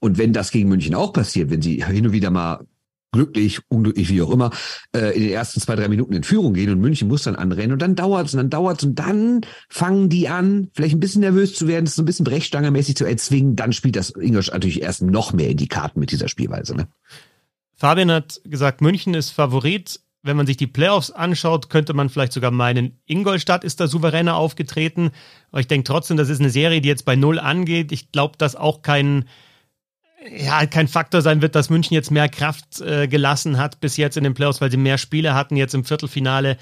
[0.00, 2.64] Und wenn das gegen München auch passiert, wenn sie hin und wieder mal
[3.12, 4.50] glücklich, unglücklich, wie auch immer,
[4.96, 7.72] äh, in den ersten zwei, drei Minuten in Führung gehen und München muss dann anrennen
[7.72, 11.54] und dann dauert's und dann dauert's und dann fangen die an, vielleicht ein bisschen nervös
[11.54, 15.32] zu werden, so ein bisschen Brechstange-mäßig zu erzwingen, dann spielt das Ingolstadt natürlich erst noch
[15.32, 16.74] mehr in die Karten mit dieser Spielweise.
[16.74, 16.88] Ne?
[17.76, 20.00] Fabian hat gesagt, München ist Favorit.
[20.24, 24.36] Wenn man sich die Playoffs anschaut, könnte man vielleicht sogar meinen, Ingolstadt ist da souveräner
[24.36, 25.10] aufgetreten.
[25.50, 27.90] Aber ich denke trotzdem, das ist eine Serie, die jetzt bei Null angeht.
[27.90, 29.24] Ich glaube, dass auch kein
[30.30, 34.16] ja, kein Faktor sein wird, dass München jetzt mehr Kraft äh, gelassen hat bis jetzt
[34.16, 36.56] in den Playoffs, weil sie mehr Spiele hatten jetzt im Viertelfinale.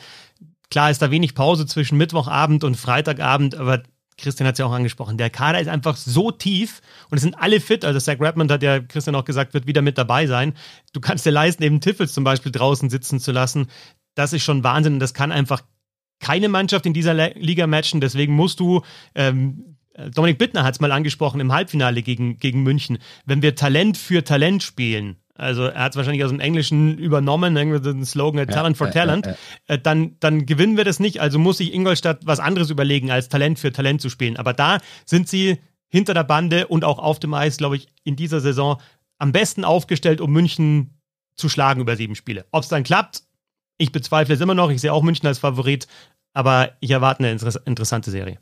[0.70, 3.82] Klar ist da wenig Pause zwischen Mittwochabend und Freitagabend, aber
[4.16, 7.34] Christian hat es ja auch angesprochen, der Kader ist einfach so tief und es sind
[7.34, 7.84] alle fit.
[7.84, 10.54] Also Zach Redmond hat ja Christian auch gesagt, wird wieder mit dabei sein.
[10.92, 13.68] Du kannst dir leisten, eben Tiffels zum Beispiel draußen sitzen zu lassen.
[14.14, 15.62] Das ist schon Wahnsinn und das kann einfach
[16.20, 18.00] keine Mannschaft in dieser Liga matchen.
[18.00, 18.82] Deswegen musst du,
[19.14, 19.76] ähm,
[20.08, 24.24] Dominik Bittner hat es mal angesprochen im Halbfinale gegen, gegen München, wenn wir Talent für
[24.24, 28.90] Talent spielen, also er hat es wahrscheinlich aus dem Englischen übernommen, den Slogan Talent for
[28.90, 29.26] Talent.
[29.66, 31.20] Äh, dann, dann gewinnen wir das nicht.
[31.20, 34.36] Also muss sich Ingolstadt was anderes überlegen, als Talent für Talent zu spielen.
[34.36, 35.58] Aber da sind sie
[35.88, 38.80] hinter der Bande und auch auf dem Eis, glaube ich, in dieser Saison
[39.18, 41.00] am besten aufgestellt, um München
[41.36, 42.44] zu schlagen über sieben Spiele.
[42.52, 43.22] Ob es dann klappt,
[43.78, 44.70] ich bezweifle es immer noch.
[44.70, 45.86] Ich sehe auch München als Favorit,
[46.34, 47.32] aber ich erwarte eine
[47.64, 48.38] interessante Serie.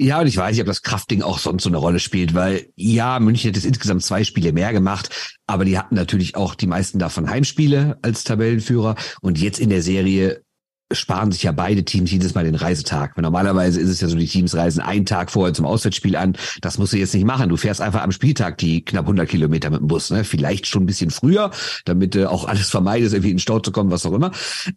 [0.00, 2.68] Ja, und ich weiß nicht, ob das Kraftding auch sonst so eine Rolle spielt, weil
[2.76, 5.10] ja, München hat jetzt insgesamt zwei Spiele mehr gemacht,
[5.48, 8.94] aber die hatten natürlich auch die meisten davon Heimspiele als Tabellenführer.
[9.22, 10.44] Und jetzt in der Serie
[10.92, 13.16] sparen sich ja beide Teams jedes Mal den Reisetag.
[13.16, 16.36] Weil normalerweise ist es ja so, die Teams reisen einen Tag vorher zum Auswärtsspiel an.
[16.62, 17.48] Das musst du jetzt nicht machen.
[17.48, 20.10] Du fährst einfach am Spieltag die knapp 100 Kilometer mit dem Bus.
[20.10, 20.24] Ne?
[20.24, 21.50] Vielleicht schon ein bisschen früher,
[21.84, 24.30] damit du auch alles vermeidest, irgendwie in den Stau zu kommen, was auch immer.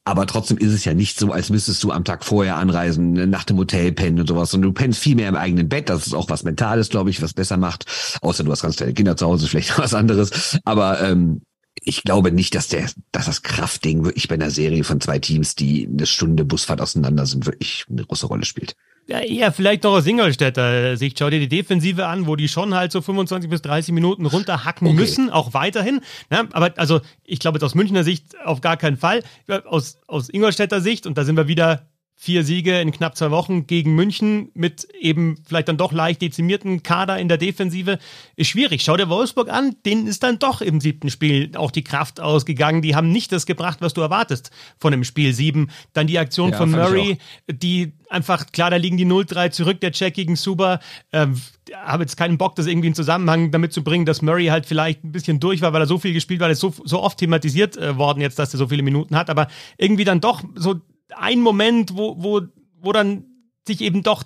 [0.04, 3.28] Aber trotzdem ist es ja nicht so, als müsstest du am Tag vorher anreisen, ne,
[3.28, 4.54] nach dem Hotel pennen und sowas.
[4.54, 5.89] Und du pennst viel mehr im eigenen Bett.
[5.89, 7.86] Das ist auch was Mentales, glaube ich, was besser macht.
[8.21, 10.60] Außer du hast ganz kleine Kinder zu Hause, vielleicht was anderes.
[10.65, 11.41] Aber ähm,
[11.84, 15.56] ich glaube nicht, dass der, dass das Kraftding wirklich bei einer Serie von zwei Teams,
[15.56, 18.76] die eine Stunde Busfahrt auseinander sind, wirklich eine große Rolle spielt.
[19.08, 21.18] Ja, eher vielleicht noch aus Ingolstädter Sicht.
[21.18, 24.88] Schau dir die Defensive an, wo die schon halt so 25 bis 30 Minuten runterhacken
[24.88, 24.96] okay.
[24.96, 26.02] müssen, auch weiterhin.
[26.32, 29.24] Ja, aber also, ich glaube jetzt aus Münchner Sicht auf gar keinen Fall.
[29.66, 31.88] Aus, aus Ingolstädter Sicht, und da sind wir wieder
[32.24, 36.84] vier Siege in knapp zwei Wochen gegen München mit eben vielleicht dann doch leicht dezimierten
[36.84, 37.98] Kader in der Defensive
[38.36, 38.84] ist schwierig.
[38.84, 42.84] Schau dir Wolfsburg an, denen ist dann doch im siebten Spiel auch die Kraft ausgegangen.
[42.84, 45.72] Die haben nicht das gebracht, was du erwartest von dem Spiel sieben.
[45.94, 47.18] Dann die Aktion ja, von Murray,
[47.52, 50.80] die einfach, klar, da liegen die 0-3 zurück, der Check gegen Suba.
[51.12, 51.42] Ähm,
[51.84, 55.04] habe jetzt keinen Bock, das irgendwie in Zusammenhang damit zu bringen, dass Murray halt vielleicht
[55.04, 57.18] ein bisschen durch war, weil er so viel gespielt hat, er ist so, so oft
[57.18, 60.82] thematisiert äh, worden jetzt, dass er so viele Minuten hat, aber irgendwie dann doch so
[61.15, 62.41] ein Moment, wo, wo,
[62.80, 63.26] wo dann
[63.67, 64.24] sich eben doch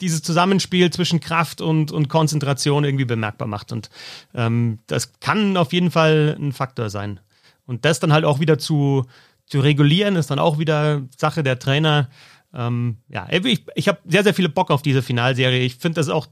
[0.00, 3.72] dieses Zusammenspiel zwischen Kraft und, und Konzentration irgendwie bemerkbar macht.
[3.72, 3.88] Und
[4.34, 7.20] ähm, das kann auf jeden Fall ein Faktor sein.
[7.66, 9.06] Und das dann halt auch wieder zu,
[9.46, 12.10] zu regulieren, ist dann auch wieder Sache der Trainer.
[12.52, 15.60] Ähm, ja, ich, ich habe sehr, sehr viele Bock auf diese Finalserie.
[15.60, 16.26] Ich finde das auch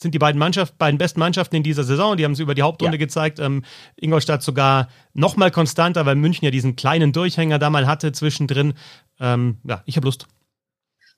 [0.00, 2.16] sind die beiden Mannschaften, beiden besten Mannschaften in dieser Saison.
[2.16, 3.04] Die haben es über die Hauptrunde ja.
[3.04, 3.38] gezeigt.
[3.38, 3.64] Ähm,
[3.96, 8.74] Ingolstadt sogar noch mal konstanter, weil München ja diesen kleinen Durchhänger da mal hatte zwischendrin.
[9.18, 10.26] Ähm, ja, ich habe Lust.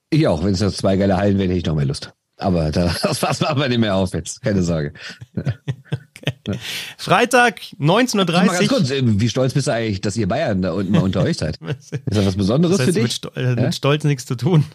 [0.09, 0.43] Ich auch.
[0.43, 2.13] Wenn es jetzt zwei geile Hallen wären, hätte ich noch mehr Lust.
[2.37, 4.41] Aber da, das passt aber nicht mehr auf jetzt.
[4.41, 4.93] Keine Sorge.
[5.35, 6.59] okay.
[6.97, 8.25] Freitag, 19.30 Uhr.
[8.25, 11.37] Ganz kurz, wie stolz bist du eigentlich, dass ihr Bayern da unten mal unter euch
[11.37, 11.57] seid?
[11.61, 13.03] Ist das was Besonderes das heißt, für dich?
[13.03, 13.55] Mit, Stol ja?
[13.55, 14.65] mit Stolz nichts zu tun.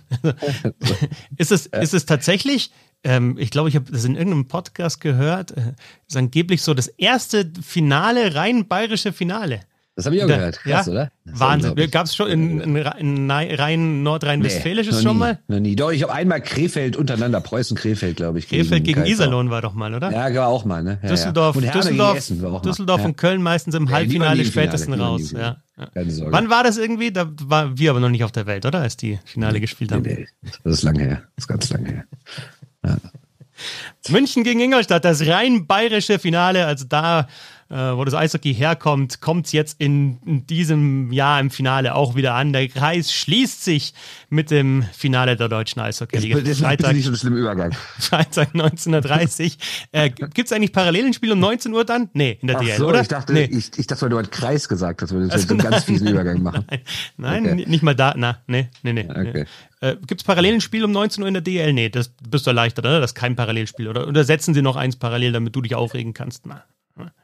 [1.37, 2.71] ist, es, ist es tatsächlich
[3.05, 5.73] ähm, ich glaube, ich habe das in irgendeinem Podcast gehört, äh,
[6.07, 9.61] ist angeblich so das erste Finale, rein bayerische Finale.
[9.99, 10.59] Das habe ich auch da, gehört.
[10.61, 10.93] Krass, ja?
[10.93, 11.11] oder?
[11.25, 11.75] Wahnsinn.
[11.91, 15.41] Gab es schon in, in, in rein nordrhein-westfälisches nee, schon mal?
[15.49, 15.75] Noch nie.
[15.75, 18.49] Doch, ich habe einmal Krefeld untereinander, Preußen-Krefeld, glaube ich.
[18.49, 20.13] Krefeld gegen, gegen Iserlohn war doch mal, oder?
[20.13, 21.01] Ja, war auch mal, ne?
[21.03, 21.63] Ja, Düsseldorf, ja.
[21.63, 25.33] Und Düsseldorf, Essen war auch Düsseldorf und Köln meistens im Halbfinale spätestens raus.
[25.33, 25.57] Ja.
[25.93, 26.33] Keine Sorge.
[26.33, 27.11] Wann war das irgendwie?
[27.11, 28.79] Da waren wir aber noch nicht auf der Welt, oder?
[28.79, 30.03] Als die Finale gespielt haben.
[30.03, 30.51] Nee, nee.
[30.63, 31.23] Das ist lange her.
[31.35, 32.05] Das ist ganz lange her.
[34.09, 36.67] München gegen Ingolstadt, das rein bayerische Finale.
[36.67, 37.27] Also da
[37.71, 42.15] äh, wo das Eishockey herkommt, kommt es jetzt in, in, diesem Jahr im Finale auch
[42.15, 42.53] wieder an.
[42.53, 43.93] Der Kreis schließt sich
[44.31, 46.41] mit dem Finale der deutschen Eishockey-Liga.
[46.41, 47.73] Das ist Freitag, nicht so ein schlimmer Übergang.
[47.99, 49.59] Freitag 1930.
[49.93, 52.09] äh, Gibt es eigentlich parallelen Spiel um 19 Uhr dann?
[52.15, 53.03] Nee, in der Ach DL, so, oder?
[53.03, 53.45] Ich dachte, nee.
[53.45, 56.09] ich, ich dachte, weil du halt Kreis gesagt hast, würdest du also, einen ganz fiesen
[56.09, 56.65] Übergang machen.
[57.17, 57.65] Nein, Nein okay.
[57.69, 58.15] nicht mal da.
[58.17, 59.07] Na, nee, nee, nee.
[59.11, 59.45] Okay.
[59.81, 61.73] Äh, Gibt es parallelen Spiel um 19 Uhr in der DL?
[61.75, 63.01] Nee, das bist du erleichtert, oder?
[63.01, 63.89] Das ist kein Parallelspiel.
[63.89, 66.47] Oder, oder setzen sie noch eins parallel, damit du dich aufregen kannst?
[66.47, 66.65] Na.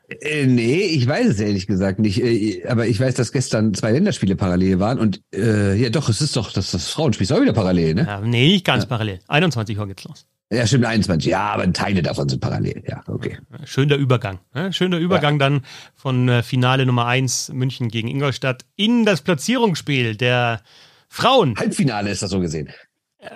[0.09, 2.23] Äh, nee, ich weiß es ehrlich gesagt nicht.
[2.23, 4.99] Äh, aber ich weiß, dass gestern zwei Länderspiele parallel waren.
[4.99, 8.05] Und äh, ja, doch, es ist doch, das, das Frauenspiel ist auch wieder parallel, ne?
[8.07, 8.89] Ja, nee, nicht ganz ja.
[8.89, 9.21] parallel.
[9.29, 10.27] 21 Uhr geht's los.
[10.53, 11.31] Ja, stimmt, 21.
[11.31, 12.83] Ja, aber Teile davon sind parallel.
[12.87, 13.39] Ja, okay.
[13.65, 14.41] Schöner Übergang.
[14.55, 14.73] Ne?
[14.73, 15.39] Schöner Übergang ja.
[15.39, 15.63] dann
[15.95, 20.61] von äh, Finale Nummer 1 München gegen Ingolstadt in das Platzierungsspiel der
[21.09, 21.57] Frauen.
[21.57, 22.69] Halbfinale ist das so gesehen.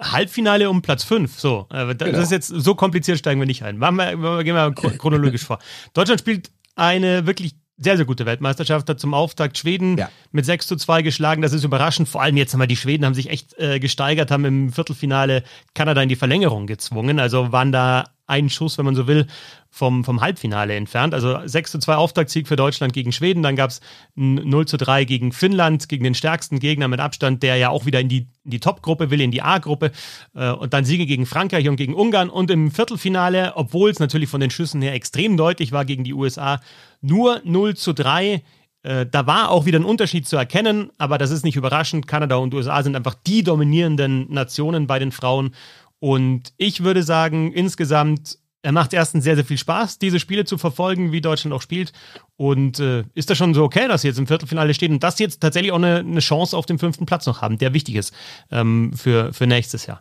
[0.01, 1.39] Halbfinale um Platz 5.
[1.39, 2.19] So, das genau.
[2.19, 3.79] ist jetzt so kompliziert, steigen wir nicht ein.
[3.79, 5.59] Machen wir, gehen wir chronologisch vor.
[5.95, 8.89] Deutschland spielt eine wirklich sehr, sehr gute Weltmeisterschaft.
[8.89, 10.11] Hat zum Auftakt Schweden ja.
[10.33, 11.43] mit 6 zu 2 geschlagen.
[11.43, 12.09] Das ist überraschend.
[12.09, 15.45] Vor allem jetzt haben wir die Schweden haben sich echt äh, gesteigert, haben im Viertelfinale
[15.75, 17.21] Kanada in die Verlängerung gezwungen.
[17.21, 19.27] Also waren da einen Schuss, wenn man so will,
[19.71, 21.15] vom, vom Halbfinale entfernt.
[21.15, 23.43] Also 6 zu 2 Auftaktsieg für Deutschland gegen Schweden.
[23.43, 23.81] Dann gab es
[24.15, 28.01] 0 zu 3 gegen Finnland, gegen den stärksten Gegner mit Abstand, der ja auch wieder
[28.01, 29.91] in die, in die Top-Gruppe will, in die A-Gruppe.
[30.35, 32.31] Äh, und dann Siege gegen Frankreich und gegen Ungarn.
[32.31, 36.15] Und im Viertelfinale, obwohl es natürlich von den Schüssen her extrem deutlich war gegen die
[36.15, 36.61] USA,
[37.01, 38.43] nur 0 zu 3
[38.83, 42.07] äh, da war auch wieder ein Unterschied zu erkennen, aber das ist nicht überraschend.
[42.07, 45.55] Kanada und USA sind einfach die dominierenden Nationen bei den Frauen.
[46.01, 50.59] Und ich würde sagen, insgesamt, er macht erstens sehr, sehr viel Spaß, diese Spiele zu
[50.59, 51.93] verfolgen, wie Deutschland auch spielt.
[52.37, 55.17] Und äh, ist das schon so okay, dass sie jetzt im Viertelfinale stehen und dass
[55.17, 57.97] sie jetzt tatsächlich auch eine, eine Chance auf den fünften Platz noch haben, der wichtig
[57.97, 58.15] ist
[58.51, 60.01] ähm, für, für nächstes Jahr.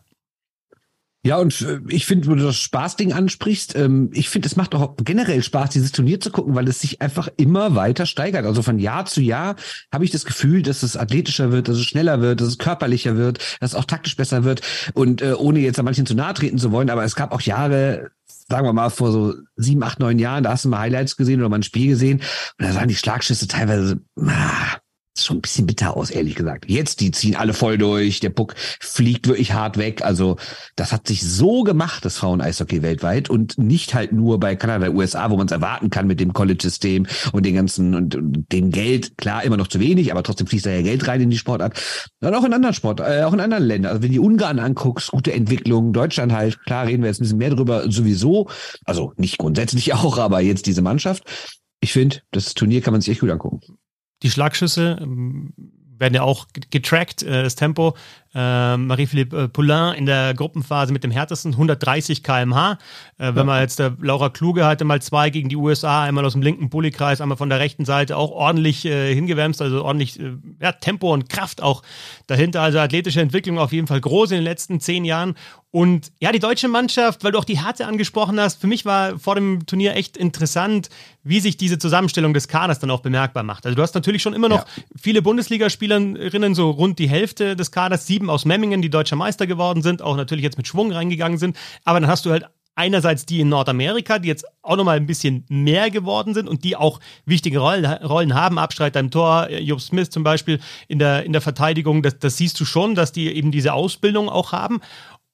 [1.27, 4.73] Ja, und äh, ich finde, wo du das Spaßding ansprichst, ähm, ich finde, es macht
[4.73, 8.45] auch generell Spaß, dieses Turnier zu gucken, weil es sich einfach immer weiter steigert.
[8.45, 9.57] Also von Jahr zu Jahr
[9.91, 13.17] habe ich das Gefühl, dass es athletischer wird, dass es schneller wird, dass es körperlicher
[13.17, 14.61] wird, dass es auch taktisch besser wird.
[14.93, 17.41] Und äh, ohne jetzt an manchen zu nahe treten zu wollen, aber es gab auch
[17.41, 18.11] Jahre,
[18.47, 21.41] sagen wir mal, vor so sieben, acht, neun Jahren, da hast du mal Highlights gesehen
[21.41, 22.21] oder mal ein Spiel gesehen
[22.57, 24.77] und da sahen die Schlagschüsse teilweise, ah,
[25.25, 26.65] schon ein bisschen bitter aus, ehrlich gesagt.
[26.67, 30.03] Jetzt, die ziehen alle voll durch, der Puck fliegt wirklich hart weg.
[30.03, 30.37] Also
[30.75, 35.29] das hat sich so gemacht, das Frauen-Eishockey weltweit und nicht halt nur bei Kanada, USA,
[35.29, 39.17] wo man es erwarten kann mit dem College-System und den ganzen und, und, dem Geld.
[39.17, 41.81] Klar, immer noch zu wenig, aber trotzdem fließt da ja Geld rein in die Sportart.
[42.21, 43.91] Und auch in anderen Sport, äh, auch in anderen Ländern.
[43.91, 47.37] Also wenn die Ungarn anguckst, gute Entwicklung, Deutschland halt, klar reden wir jetzt ein bisschen
[47.37, 48.49] mehr drüber, sowieso.
[48.85, 51.23] Also nicht grundsätzlich auch, aber jetzt diese Mannschaft.
[51.79, 53.61] Ich finde, das Turnier kann man sich echt gut angucken
[54.23, 55.53] die Schlagschüsse ähm,
[55.99, 57.95] werden ja auch getrackt, äh, das Tempo.
[58.33, 62.73] Äh, Marie-Philippe äh, Poulain in der Gruppenphase mit dem härtesten 130 km/h.
[62.73, 62.77] Äh,
[63.17, 63.43] wenn ja.
[63.43, 66.69] man jetzt der Laura Kluge hatte mal zwei gegen die USA, einmal aus dem linken
[66.69, 71.13] Bullykreis, einmal von der rechten Seite, auch ordentlich äh, hingewämst, also ordentlich äh, ja, Tempo
[71.13, 71.83] und Kraft auch
[72.27, 72.61] dahinter.
[72.61, 75.35] Also athletische Entwicklung auf jeden Fall groß in den letzten zehn Jahren.
[75.71, 79.19] Und ja, die deutsche Mannschaft, weil du auch die Härte angesprochen hast, für mich war
[79.19, 80.89] vor dem Turnier echt interessant,
[81.23, 83.65] wie sich diese Zusammenstellung des Kaders dann auch bemerkbar macht.
[83.65, 84.83] Also du hast natürlich schon immer noch ja.
[84.95, 89.83] viele Bundesligaspielerinnen, so rund die Hälfte des Kaders, sieben aus Memmingen, die deutscher Meister geworden
[89.83, 91.55] sind, auch natürlich jetzt mit Schwung reingegangen sind.
[91.85, 95.45] Aber dann hast du halt einerseits die in Nordamerika, die jetzt auch nochmal ein bisschen
[95.49, 98.57] mehr geworden sind und die auch wichtige Rollen, Rollen haben.
[98.57, 102.59] Abstreiter im Tor, Job Smith zum Beispiel in der, in der Verteidigung, das, das siehst
[102.59, 104.79] du schon, dass die eben diese Ausbildung auch haben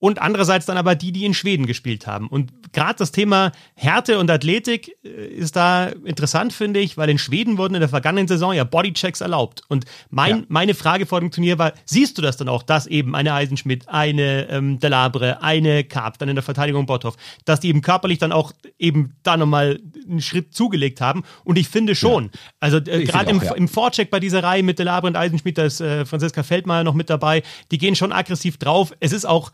[0.03, 2.27] und andererseits dann aber die, die in Schweden gespielt haben.
[2.27, 7.17] Und gerade das Thema Härte und Athletik äh, ist da interessant, finde ich, weil in
[7.17, 9.61] Schweden wurden in der vergangenen Saison ja Bodychecks erlaubt.
[9.69, 10.43] Und mein, ja.
[10.49, 13.87] meine Frage vor dem Turnier war, siehst du das dann auch, dass eben eine Eisenschmidt,
[13.87, 18.33] eine ähm, Delabre, eine Karp, dann in der Verteidigung Bothoff, dass die eben körperlich dann
[18.33, 21.23] auch eben da nochmal einen Schritt zugelegt haben?
[21.45, 22.39] Und ich finde schon, ja.
[22.59, 23.53] also äh, gerade im, ja.
[23.53, 26.93] im Vorcheck bei dieser Reihe mit Delabre und Eisenschmidt, da ist äh, Franziska Feldmeier noch
[26.93, 28.93] mit dabei, die gehen schon aggressiv drauf.
[28.99, 29.53] Es ist auch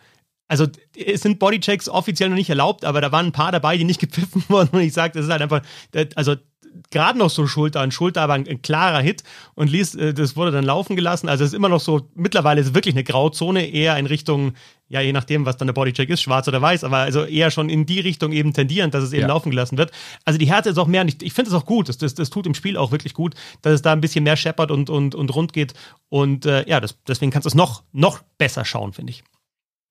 [0.49, 3.85] also es sind Bodychecks offiziell noch nicht erlaubt, aber da waren ein paar dabei, die
[3.85, 5.61] nicht gepfiffen wurden und ich sage, das ist halt einfach,
[6.15, 6.35] also
[6.91, 9.23] gerade noch so Schulter an Schulter, aber ein, ein, klarer Hit
[9.55, 11.29] und ließ, äh, das wurde dann laufen gelassen.
[11.29, 14.53] Also es ist immer noch so, mittlerweile ist es wirklich eine Grauzone, eher in Richtung,
[14.87, 17.69] ja, je nachdem, was dann der Bodycheck ist, schwarz oder weiß, aber also eher schon
[17.69, 19.27] in die Richtung eben tendierend, dass es eben ja.
[19.27, 19.91] laufen gelassen wird.
[20.25, 22.15] Also die Härte ist auch mehr, und ich, ich finde es auch gut, das, das,
[22.15, 24.89] das tut im Spiel auch wirklich gut, dass es da ein bisschen mehr scheppert und,
[24.89, 25.73] und, und rund geht.
[26.09, 29.23] Und äh, ja, das, deswegen kannst du es noch, noch besser schauen, finde ich.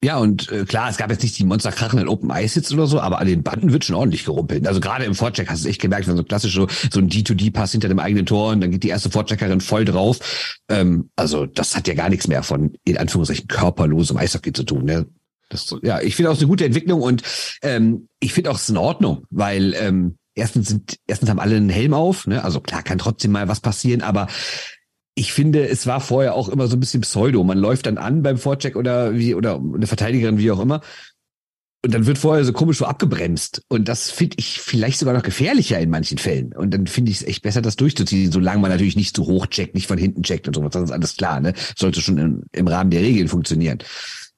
[0.02, 3.00] Ja, und äh, klar, es gab jetzt nicht die monsterkrachenden Open Ice Hits oder so,
[3.00, 4.64] aber an den Banden wird schon ordentlich gerumpelt.
[4.68, 7.08] Also gerade im Vorcheck hast du es echt gemerkt, wenn so klassisch so, so ein
[7.08, 10.60] D2D-Pass hinter dem eigenen Tor und dann geht die erste Vorcheckerin voll drauf.
[10.68, 14.84] Ähm, also das hat ja gar nichts mehr von, in Anführungszeichen, körperlosem Eishockey zu tun.
[14.84, 15.06] Ne?
[15.48, 17.22] Das, ja, ich finde auch eine gute Entwicklung und
[17.62, 21.70] ähm, ich finde auch es in Ordnung, weil ähm, erstens sind, erstens haben alle einen
[21.70, 22.44] Helm auf, ne?
[22.44, 24.28] Also klar kann trotzdem mal was passieren, aber
[25.18, 27.42] ich finde, es war vorher auch immer so ein bisschen Pseudo.
[27.42, 30.80] Man läuft dann an beim Vorcheck oder wie, oder eine Verteidigerin, wie auch immer.
[31.84, 33.62] Und dann wird vorher so komisch so abgebremst.
[33.68, 36.52] Und das finde ich vielleicht sogar noch gefährlicher in manchen Fällen.
[36.52, 39.46] Und dann finde ich es echt besser, das durchzuziehen, solange man natürlich nicht zu hoch
[39.46, 40.68] checkt, nicht von hinten checkt und so.
[40.68, 41.52] Das ist alles klar, ne?
[41.76, 43.78] Sollte schon im, im Rahmen der Regeln funktionieren.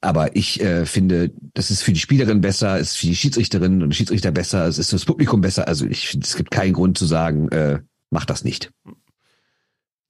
[0.01, 3.95] Aber ich äh, finde, das ist für die Spielerin besser, ist für die Schiedsrichterin und
[3.95, 5.67] Schiedsrichter besser, es ist für das Publikum besser.
[5.67, 8.71] Also ich finde, es gibt keinen Grund zu sagen, äh, mach das nicht.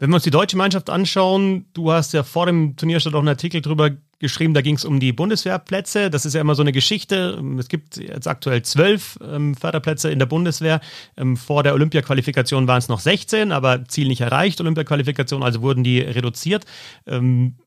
[0.02, 3.28] Wenn wir uns die deutsche Mannschaft anschauen, du hast ja vor dem Turnierstart auch einen
[3.28, 6.10] Artikel drüber geschrieben, da ging es um die Bundeswehrplätze.
[6.10, 7.40] Das ist ja immer so eine Geschichte.
[7.60, 10.82] Es gibt jetzt aktuell zwölf ähm, Förderplätze in der Bundeswehr.
[11.18, 15.84] Ähm, vor der Olympia-Qualifikation waren es noch 16, aber Ziel nicht erreicht, Olympia-Qualifikation, also wurden
[15.84, 16.66] die reduziert.
[17.06, 17.58] Ähm,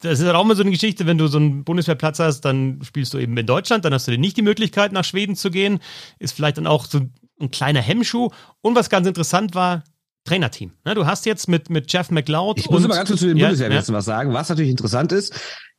[0.00, 3.14] das ist auch immer so eine Geschichte, wenn du so einen Bundeswehrplatz hast, dann spielst
[3.14, 5.78] du eben in Deutschland, dann hast du nicht die Möglichkeit, nach Schweden zu gehen.
[6.18, 7.00] Ist vielleicht dann auch so
[7.40, 8.28] ein kleiner Hemmschuh.
[8.60, 9.82] Und was ganz interessant war,
[10.24, 10.72] Trainerteam.
[10.84, 12.58] Ne, du hast jetzt mit, mit Jeff McLeod.
[12.58, 13.82] Ich muss und, mal ganz kurz zu den ja, ja.
[13.88, 14.32] was sagen.
[14.32, 15.34] Was natürlich interessant ist,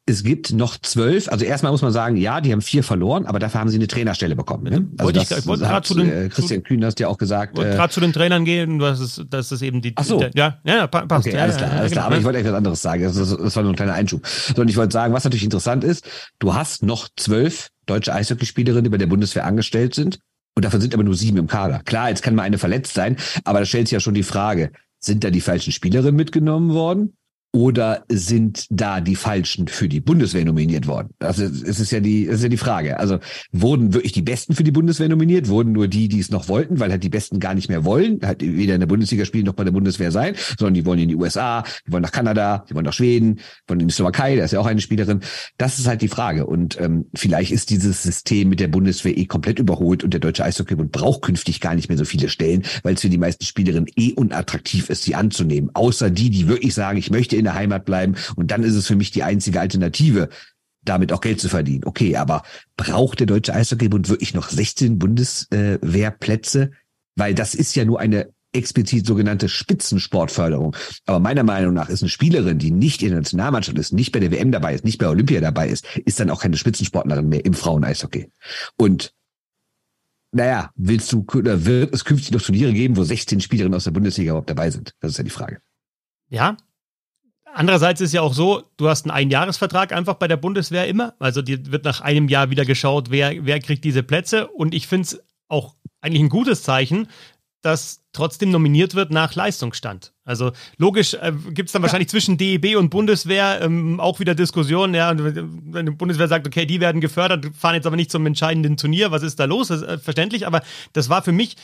[0.08, 3.40] es gibt noch zwölf, also erstmal muss man sagen, ja, die haben vier verloren, aber
[3.40, 4.66] dafür haben sie eine Trainerstelle bekommen.
[4.66, 4.88] Ne?
[4.98, 7.58] Also wollte das ich, wollte hat, zu den, äh, Christian Kühn hast ja auch gesagt.
[7.58, 9.94] Wollte äh, gerade zu den Trainern gehen, das ist, das ist eben die.
[9.96, 10.24] Ach so.
[10.36, 11.28] ja, ja, passt.
[11.28, 12.04] Okay, alles klar, alles klar.
[12.04, 12.06] Genau.
[12.06, 13.04] Aber ich wollte eigentlich was anderes sagen.
[13.04, 14.28] Das, das war nur ein kleiner Einschub.
[14.28, 18.90] Sondern ich wollte sagen, was natürlich interessant ist, du hast noch zwölf deutsche Eishockeyspielerinnen, die
[18.92, 20.20] bei der Bundeswehr angestellt sind.
[20.56, 21.82] Und davon sind aber nur sieben im Kader.
[21.84, 24.72] Klar, jetzt kann mal eine verletzt sein, aber da stellt sich ja schon die Frage,
[25.00, 27.18] sind da die falschen Spielerinnen mitgenommen worden?
[27.56, 31.12] Oder sind da die Falschen für die Bundeswehr nominiert worden?
[31.20, 33.00] Also es ist ja die, es ist ja die Frage.
[33.00, 33.20] Also
[33.54, 35.48] wurden wirklich die Besten für die Bundeswehr nominiert?
[35.48, 38.20] Wurden nur die, die es noch wollten, weil halt die Besten gar nicht mehr wollen,
[38.24, 41.08] halt weder in der Bundesliga spielen noch bei der Bundeswehr sein, sondern die wollen in
[41.08, 43.40] die USA, die wollen nach Kanada, die wollen nach Schweden,
[43.70, 45.22] wollen in die Slowakei, da ist ja auch eine Spielerin.
[45.58, 46.48] Das ist halt die Frage.
[46.48, 50.44] Und ähm, vielleicht ist dieses System mit der Bundeswehr eh komplett überholt und der Deutsche
[50.44, 53.90] Eishockeybund braucht künftig gar nicht mehr so viele Stellen, weil es für die meisten Spielerinnen
[53.96, 55.70] eh unattraktiv ist, sie anzunehmen.
[55.74, 58.16] Außer die, die wirklich sagen, ich möchte in der Heimat bleiben.
[58.36, 60.30] Und dann ist es für mich die einzige Alternative,
[60.84, 61.84] damit auch Geld zu verdienen.
[61.86, 62.44] Okay, aber
[62.78, 66.72] braucht der Deutsche Eishockeybund wirklich noch 16 Bundeswehrplätze?
[67.16, 70.76] Weil das ist ja nur eine explizit sogenannte Spitzensportförderung.
[71.06, 74.20] Aber meiner Meinung nach ist eine Spielerin, die nicht in der Nationalmannschaft ist, nicht bei
[74.20, 77.44] der WM dabei ist, nicht bei Olympia dabei ist, ist dann auch keine Spitzensportlerin mehr
[77.46, 78.32] im Frauen-Eishockey.
[78.78, 79.14] Und
[80.32, 83.92] naja, willst du oder wird es künftig noch Turniere geben, wo 16 Spielerinnen aus der
[83.92, 84.94] Bundesliga überhaupt dabei sind?
[85.00, 85.60] Das ist ja die Frage.
[86.30, 86.58] Ja,
[87.56, 91.14] Andererseits ist ja auch so, du hast einen Einjahresvertrag einfach bei der Bundeswehr immer.
[91.20, 94.48] Also dir wird nach einem Jahr wieder geschaut, wer, wer kriegt diese Plätze.
[94.48, 97.08] Und ich finde es auch eigentlich ein gutes Zeichen,
[97.62, 100.14] dass trotzdem nominiert wird nach Leistungsstand.
[100.26, 104.94] Also logisch äh, gibt es dann wahrscheinlich zwischen DEB und Bundeswehr ähm, auch wieder Diskussionen.
[104.94, 108.76] Ja, wenn die Bundeswehr sagt, okay, die werden gefördert, fahren jetzt aber nicht zum entscheidenden
[108.76, 109.70] Turnier, was ist da los?
[109.70, 111.56] Das ist äh, verständlich, aber das war für mich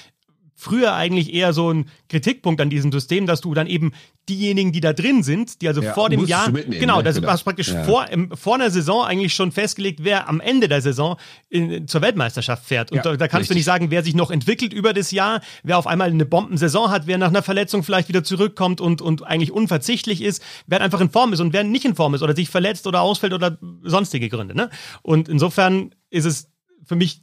[0.61, 3.93] früher eigentlich eher so ein Kritikpunkt an diesem System, dass du dann eben
[4.29, 7.03] diejenigen, die da drin sind, die also ja, vor dem Jahr, genau, ne?
[7.03, 7.29] das genau.
[7.29, 7.83] war praktisch ja.
[7.83, 11.17] vor, im, vor einer Saison eigentlich schon festgelegt, wer am Ende der Saison
[11.49, 12.91] in, zur Weltmeisterschaft fährt.
[12.91, 13.49] Und ja, da, da, kannst richtig.
[13.49, 16.91] du nicht sagen, wer sich noch entwickelt über das Jahr, wer auf einmal eine Bombensaison
[16.91, 21.01] hat, wer nach einer Verletzung vielleicht wieder zurückkommt und, und eigentlich unverzichtlich ist, wer einfach
[21.01, 23.57] in Form ist und wer nicht in Form ist oder sich verletzt oder ausfällt oder
[23.81, 24.55] sonstige Gründe.
[24.55, 24.69] Ne?
[25.01, 26.51] Und insofern ist es
[26.85, 27.21] für mich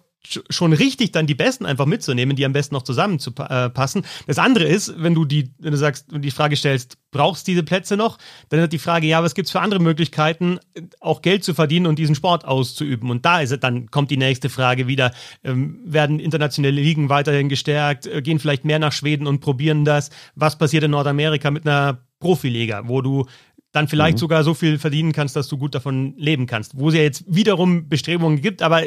[0.50, 4.04] schon richtig, dann die Besten einfach mitzunehmen, die am besten noch zusammenzupassen.
[4.26, 7.62] Das andere ist, wenn du die, wenn du sagst, die Frage stellst, brauchst du diese
[7.62, 8.18] Plätze noch?
[8.48, 10.58] Dann ist die Frage, ja, was gibt's für andere Möglichkeiten,
[11.00, 13.10] auch Geld zu verdienen und diesen Sport auszuüben?
[13.10, 15.12] Und da ist es, dann kommt die nächste Frage wieder,
[15.44, 20.10] ähm, werden internationale Ligen weiterhin gestärkt, äh, gehen vielleicht mehr nach Schweden und probieren das?
[20.34, 23.26] Was passiert in Nordamerika mit einer Profiliga, wo du
[23.72, 24.20] dann vielleicht mhm.
[24.20, 26.78] sogar so viel verdienen kannst, dass du gut davon leben kannst.
[26.78, 28.82] Wo es ja jetzt wiederum Bestrebungen gibt, aber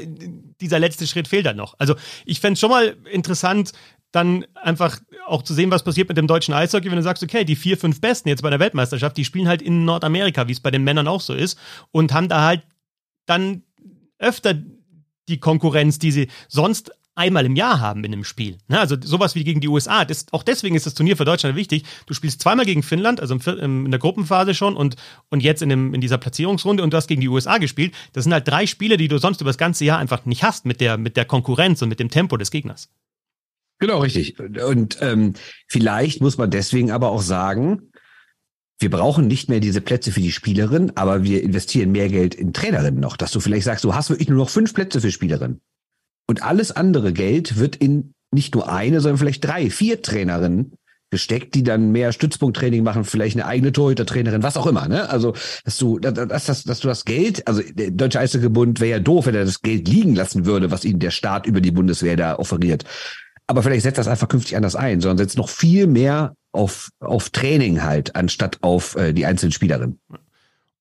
[0.61, 1.75] dieser letzte Schritt fehlt dann noch.
[1.77, 1.95] Also
[2.25, 3.73] ich fände es schon mal interessant,
[4.11, 7.45] dann einfach auch zu sehen, was passiert mit dem deutschen Eishockey, wenn du sagst, okay,
[7.45, 10.59] die vier, fünf Besten jetzt bei der Weltmeisterschaft, die spielen halt in Nordamerika, wie es
[10.59, 11.57] bei den Männern auch so ist,
[11.91, 12.63] und haben da halt
[13.25, 13.63] dann
[14.19, 14.55] öfter
[15.29, 18.57] die Konkurrenz, die sie sonst einmal im Jahr haben in einem Spiel.
[18.67, 18.79] Ne?
[18.79, 20.05] Also sowas wie gegen die USA.
[20.05, 21.83] Das, auch deswegen ist das Turnier für Deutschland wichtig.
[22.05, 24.95] Du spielst zweimal gegen Finnland, also im, in der Gruppenphase schon und,
[25.29, 27.93] und jetzt in, dem, in dieser Platzierungsrunde und du hast gegen die USA gespielt.
[28.13, 30.65] Das sind halt drei Spiele, die du sonst über das ganze Jahr einfach nicht hast
[30.65, 32.89] mit der, mit der Konkurrenz und mit dem Tempo des Gegners.
[33.79, 34.39] Genau, richtig.
[34.39, 35.33] Und ähm,
[35.67, 37.91] vielleicht muss man deswegen aber auch sagen,
[38.79, 42.53] wir brauchen nicht mehr diese Plätze für die Spielerin, aber wir investieren mehr Geld in
[42.53, 45.61] Trainerinnen noch, dass du vielleicht sagst, du hast wirklich nur noch fünf Plätze für Spielerinnen.
[46.31, 50.71] Und alles andere Geld wird in nicht nur eine, sondern vielleicht drei, vier Trainerinnen
[51.09, 55.09] gesteckt, die dann mehr Stützpunkttraining machen, vielleicht eine eigene Torhütertrainerin, was auch immer, ne?
[55.09, 55.33] Also,
[55.65, 59.25] dass du, dass, dass, dass du das Geld, also der Deutsche Eishockeybund wäre ja doof,
[59.25, 62.39] wenn er das Geld liegen lassen würde, was ihnen der Staat über die Bundeswehr da
[62.39, 62.85] offeriert.
[63.45, 67.29] Aber vielleicht setzt das einfach künftig anders ein, sondern setzt noch viel mehr auf, auf
[67.29, 69.99] Training halt, anstatt auf äh, die einzelnen Spielerinnen.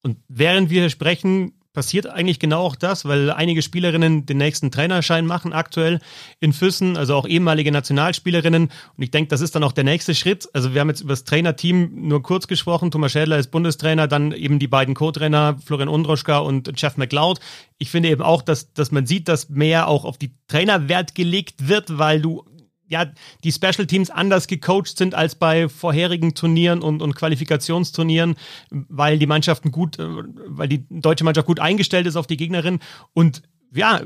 [0.03, 5.27] Und während wir sprechen, passiert eigentlich genau auch das, weil einige Spielerinnen den nächsten Trainerschein
[5.27, 6.01] machen aktuell
[6.41, 8.65] in Füssen, also auch ehemalige Nationalspielerinnen.
[8.65, 10.49] Und ich denke, das ist dann auch der nächste Schritt.
[10.53, 12.91] Also wir haben jetzt über das Trainerteam nur kurz gesprochen.
[12.91, 17.39] Thomas Schädler ist Bundestrainer, dann eben die beiden Co-Trainer Florian Undroschka und Jeff McLeod.
[17.79, 21.69] Ich finde eben auch, dass, dass man sieht, dass mehr auch auf die Trainerwert gelegt
[21.69, 22.45] wird, weil du
[22.91, 23.07] ja,
[23.45, 28.35] die Special Teams anders gecoacht sind als bei vorherigen Turnieren und, und Qualifikationsturnieren,
[28.71, 32.81] weil die Mannschaften gut, äh, weil die deutsche Mannschaft gut eingestellt ist auf die Gegnerin.
[33.15, 33.43] Und
[33.73, 34.01] ja,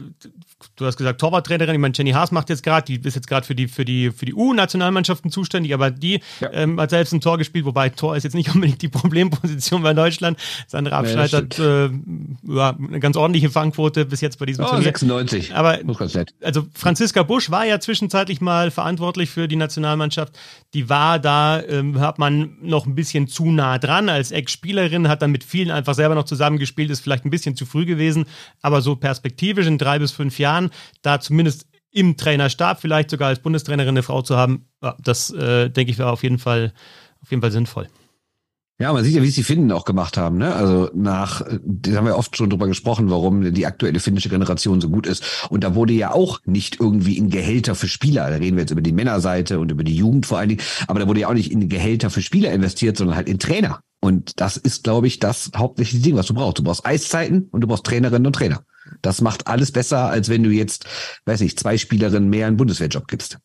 [0.76, 3.46] du hast gesagt, Torwarttrainerin, ich meine, Jenny Haas macht jetzt gerade, die ist jetzt gerade
[3.46, 6.52] für die, für die, für die U-Nationalmannschaften zuständig, aber die ja.
[6.52, 9.94] ähm, hat selbst ein Tor gespielt, wobei Tor ist jetzt nicht unbedingt die Problemposition bei
[9.94, 10.38] Deutschland.
[10.66, 11.90] Sandra Abschneid ja, hat äh,
[12.46, 14.84] ja, eine ganz ordentliche Fangquote bis jetzt bei diesem oh, Turnier.
[14.84, 15.54] 96.
[15.54, 15.78] Aber
[16.42, 20.38] also Franziska Busch war ja zwischenzeitlich mal verantwortlich für die Nationalmannschaft.
[20.74, 25.22] Die war da, ähm, hat man noch ein bisschen zu nah dran als Ex-Spielerin, hat
[25.22, 28.26] dann mit vielen einfach selber noch zusammengespielt, ist vielleicht ein bisschen zu früh gewesen,
[28.60, 30.70] aber so perspektivisch in drei bis fünf Jahren,
[31.02, 34.66] da zumindest im Trainerstab vielleicht sogar als Bundestrainerin eine Frau zu haben,
[35.00, 36.72] das äh, denke ich wäre auf jeden Fall
[37.22, 37.88] auf jeden Fall sinnvoll.
[38.80, 40.36] Ja, man sieht ja, wie es die Finnen auch gemacht haben.
[40.36, 40.52] Ne?
[40.52, 44.90] Also nach, da haben wir oft schon drüber gesprochen, warum die aktuelle finnische Generation so
[44.90, 45.46] gut ist.
[45.48, 48.72] Und da wurde ja auch nicht irgendwie in Gehälter für Spieler, da reden wir jetzt
[48.72, 51.34] über die Männerseite und über die Jugend vor allen Dingen, aber da wurde ja auch
[51.34, 53.78] nicht in Gehälter für Spieler investiert, sondern halt in Trainer.
[54.04, 56.58] Und das ist, glaube ich, das hauptsächliche Ding, was du brauchst.
[56.58, 58.62] Du brauchst Eiszeiten und du brauchst Trainerinnen und Trainer.
[59.00, 60.84] Das macht alles besser, als wenn du jetzt,
[61.24, 63.38] weiß ich, zwei Spielerinnen mehr einen Bundeswehrjob gibst.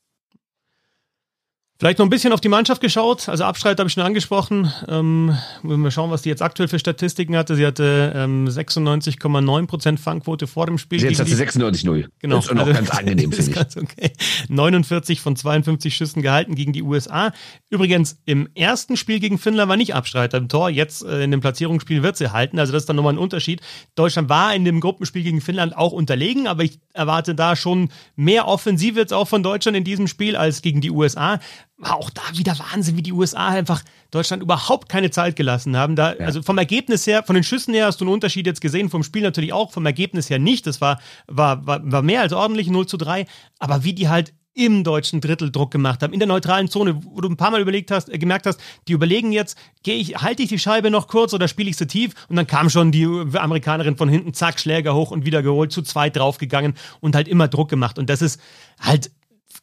[1.80, 3.30] Vielleicht noch ein bisschen auf die Mannschaft geschaut.
[3.30, 4.70] Also Abstreit habe ich schon angesprochen.
[4.90, 7.56] Ähm, müssen wir schauen, was die jetzt aktuell für Statistiken hatte.
[7.56, 11.02] Sie hatte ähm, 96,9% Fangquote vor dem Spiel.
[11.02, 12.10] Jetzt hat sie 96,0.
[12.20, 12.36] Genau.
[12.36, 13.56] Das ist also, ganz angenehm, finde ich.
[13.56, 14.12] Ganz okay.
[14.50, 17.32] 49 von 52 Schüssen gehalten gegen die USA.
[17.70, 20.70] Übrigens, im ersten Spiel gegen Finnland war nicht Abstreiter im Tor.
[20.70, 22.60] Jetzt äh, in dem Platzierungsspiel wird sie halten.
[22.60, 23.62] Also das ist dann nochmal ein Unterschied.
[23.96, 28.50] Deutschland war in dem Gruppenspiel gegen Finnland auch unterlegen, aber ich erwarte da schon mehr
[28.50, 31.40] Offensive jetzt auch von Deutschland in diesem Spiel als gegen die USA
[31.82, 35.96] auch da wieder Wahnsinn, wie die USA einfach Deutschland überhaupt keine Zeit gelassen haben.
[35.96, 36.26] Da, ja.
[36.26, 39.04] Also vom Ergebnis her, von den Schüssen her hast du einen Unterschied jetzt gesehen, vom
[39.04, 40.68] Spiel natürlich auch, vom Ergebnis her nicht.
[40.68, 43.26] Das war, war, war, war mehr als ordentlich 0 zu 3.
[43.60, 47.22] Aber wie die halt im deutschen Drittel Druck gemacht haben, in der neutralen Zone, wo
[47.22, 50.44] du ein paar Mal überlegt hast, äh, gemerkt hast, die überlegen jetzt, gehe ich, halte
[50.44, 52.14] ich die Scheibe noch kurz oder spiele ich sie tief?
[52.28, 55.82] Und dann kam schon die Amerikanerin von hinten, zack, Schläger hoch und wieder geholt, zu
[55.82, 57.98] zweit draufgegangen und halt immer Druck gemacht.
[57.98, 58.42] Und das ist
[58.82, 59.12] halt,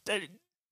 [0.07, 0.19] äh,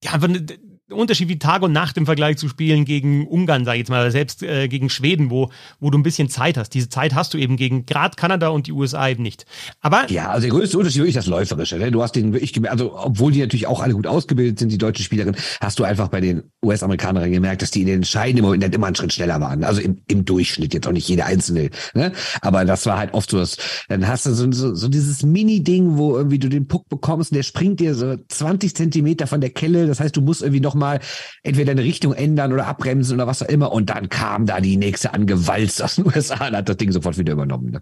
[0.04, 0.46] ja, einfach eine
[0.92, 4.12] Unterschied wie Tag und Nacht im Vergleich zu spielen gegen Ungarn, sage ich jetzt mal,
[4.12, 6.70] selbst äh, gegen Schweden, wo, wo du ein bisschen Zeit hast.
[6.76, 9.48] Diese Zeit hast du eben gegen gerade Kanada und die USA eben nicht.
[9.82, 11.78] Aber ja, also der größte Unterschied ist wirklich das Läuferische.
[11.78, 11.90] Ne?
[11.90, 14.78] Du hast den wirklich gemerkt, also obwohl die natürlich auch alle gut ausgebildet sind, die
[14.78, 18.74] deutsche Spielerin, hast du einfach bei den US-Amerikanerinnen gemerkt, dass die in den entscheidenden Momenten
[18.74, 19.64] immer einen Schritt schneller waren.
[19.64, 21.72] Also im, im Durchschnitt, jetzt auch nicht jede einzelne.
[21.96, 22.12] Ne?
[22.42, 23.58] Aber das war halt oft so, dass
[23.88, 27.38] dann hast du so, so, so dieses Mini-Ding, wo irgendwie du den Puck bekommst und
[27.38, 29.88] der springt dir so 20 Zentimeter von der Kelle.
[29.88, 31.00] Das heißt, du musst irgendwie noch nochmal
[31.42, 33.72] entweder eine Richtung ändern oder abbremsen oder was auch immer.
[33.72, 37.18] Und dann kam da die nächste angewalzt aus den USA und hat das Ding sofort
[37.18, 37.72] wieder übernommen.
[37.72, 37.82] Ne?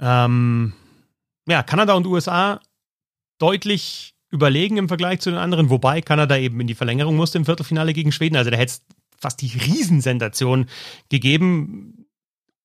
[0.00, 0.72] Ähm,
[1.48, 2.60] ja, Kanada und USA
[3.38, 7.44] deutlich überlegen im Vergleich zu den anderen, wobei Kanada eben in die Verlängerung musste im
[7.44, 8.36] Viertelfinale gegen Schweden.
[8.36, 8.82] Also da hätte es
[9.18, 10.66] fast die Riesensensation
[11.08, 12.01] gegeben.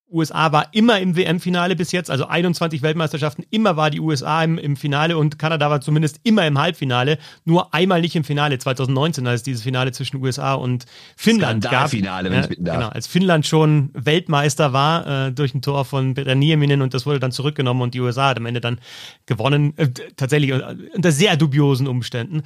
[0.10, 4.58] USA war immer im WM-Finale bis jetzt, also 21 Weltmeisterschaften, immer war die USA im,
[4.58, 9.28] im, Finale und Kanada war zumindest immer im Halbfinale, nur einmal nicht im Finale, 2019,
[9.28, 10.86] als es dieses Finale zwischen USA und
[11.18, 11.90] Finnland gab.
[11.90, 12.78] Finale, wenn ich bitten darf.
[12.78, 17.20] Genau, als Finnland schon Weltmeister war äh, durch ein Tor von Nieminen und das wurde
[17.20, 18.80] dann zurückgenommen und die USA hat am Ende dann
[19.26, 22.44] gewonnen, äh, tatsächlich äh, unter sehr dubiosen Umständen.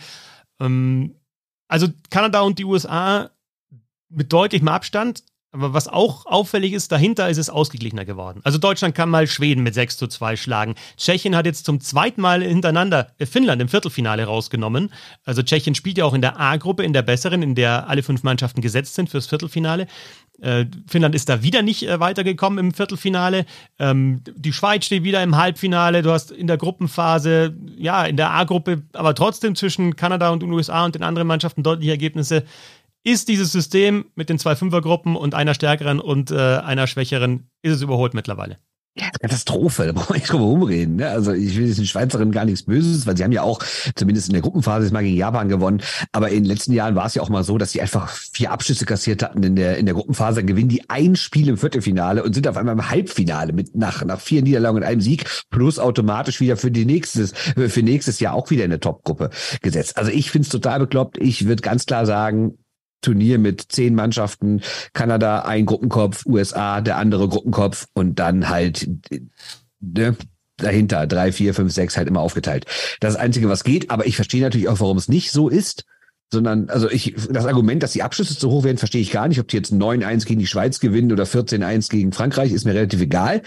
[0.60, 1.16] Ähm,
[1.68, 3.30] also Kanada und die USA
[4.10, 8.40] mit deutlichem Abstand, aber was auch auffällig ist, dahinter ist es ausgeglichener geworden.
[8.44, 10.76] Also Deutschland kann mal Schweden mit 6 zu 2 schlagen.
[10.96, 14.94] Tschechien hat jetzt zum zweiten Mal hintereinander äh, Finnland im Viertelfinale rausgenommen.
[15.26, 18.24] Also Tschechien spielt ja auch in der A-Gruppe, in der besseren, in der alle fünf
[18.24, 19.88] Mannschaften gesetzt sind fürs Viertelfinale.
[20.42, 23.46] Äh, Finnland ist da wieder nicht äh, weitergekommen im Viertelfinale.
[23.78, 26.02] Ähm, die Schweiz steht wieder im Halbfinale.
[26.02, 30.52] Du hast in der Gruppenphase, ja, in der A-Gruppe, aber trotzdem zwischen Kanada und den
[30.52, 32.44] USA und den anderen Mannschaften deutliche Ergebnisse
[33.04, 37.74] ist dieses System mit den zwei Fünfergruppen und einer stärkeren und äh, einer schwächeren, ist
[37.74, 38.58] es überholt mittlerweile?
[38.94, 40.98] Ja, Katastrophe, da brauchen wir nicht drüber rumreden.
[40.98, 41.08] Ne?
[41.08, 43.60] Also ich will jetzt den Schweizerinnen gar nichts Böses, weil sie haben ja auch
[43.96, 45.82] zumindest in der Gruppenphase mal gegen Japan gewonnen.
[46.12, 48.52] Aber in den letzten Jahren war es ja auch mal so, dass sie einfach vier
[48.52, 52.34] Abschüsse kassiert hatten in der, in der Gruppenphase, gewinnen die ein Spiel im Viertelfinale und
[52.34, 56.42] sind auf einmal im Halbfinale mit nach, nach vier Niederlagen und einem Sieg plus automatisch
[56.42, 59.30] wieder für die nächstes, für nächstes Jahr auch wieder in der Topgruppe
[59.62, 59.98] gesetzt.
[59.98, 61.18] Also ich finde es total bekloppt.
[61.18, 62.58] Ich würde ganz klar sagen,
[63.02, 64.62] Turnier mit zehn Mannschaften,
[64.94, 68.90] Kanada ein Gruppenkopf, USA der andere Gruppenkopf und dann halt
[69.80, 70.16] ne,
[70.58, 72.66] dahinter drei, vier, fünf, sechs halt immer aufgeteilt.
[73.00, 75.86] Das, das Einzige, was geht, aber ich verstehe natürlich auch, warum es nicht so ist
[76.34, 79.40] sondern, also ich, das Argument, dass die Abschlüsse zu hoch werden, verstehe ich gar nicht.
[79.40, 83.02] Ob die jetzt 9-1 gegen die Schweiz gewinnen oder 14-1 gegen Frankreich, ist mir relativ
[83.02, 83.42] egal.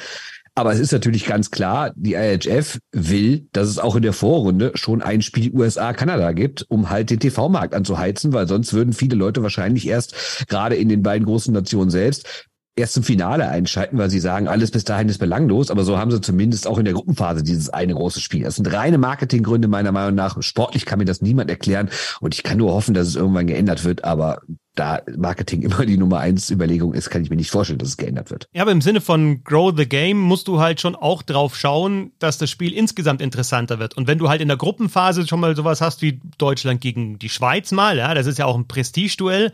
[0.56, 4.70] Aber es ist natürlich ganz klar, die IHF will, dass es auch in der Vorrunde
[4.74, 9.42] schon ein Spiel USA-Kanada gibt, um halt den TV-Markt anzuheizen, weil sonst würden viele Leute
[9.42, 12.46] wahrscheinlich erst gerade in den beiden großen Nationen selbst
[12.76, 16.10] erst im Finale einschalten, weil sie sagen, alles bis dahin ist belanglos, aber so haben
[16.10, 18.42] sie zumindest auch in der Gruppenphase dieses eine große Spiel.
[18.42, 20.42] Das sind reine Marketinggründe meiner Meinung nach.
[20.42, 21.88] Sportlich kann mir das niemand erklären
[22.20, 24.42] und ich kann nur hoffen, dass es irgendwann geändert wird, aber
[24.74, 27.96] da Marketing immer die Nummer eins Überlegung ist, kann ich mir nicht vorstellen, dass es
[27.96, 28.48] geändert wird.
[28.52, 32.12] Ja, aber im Sinne von Grow the Game musst du halt schon auch drauf schauen,
[32.18, 33.96] dass das Spiel insgesamt interessanter wird.
[33.96, 37.28] Und wenn du halt in der Gruppenphase schon mal sowas hast wie Deutschland gegen die
[37.28, 39.52] Schweiz mal, ja, das ist ja auch ein Prestigeduell,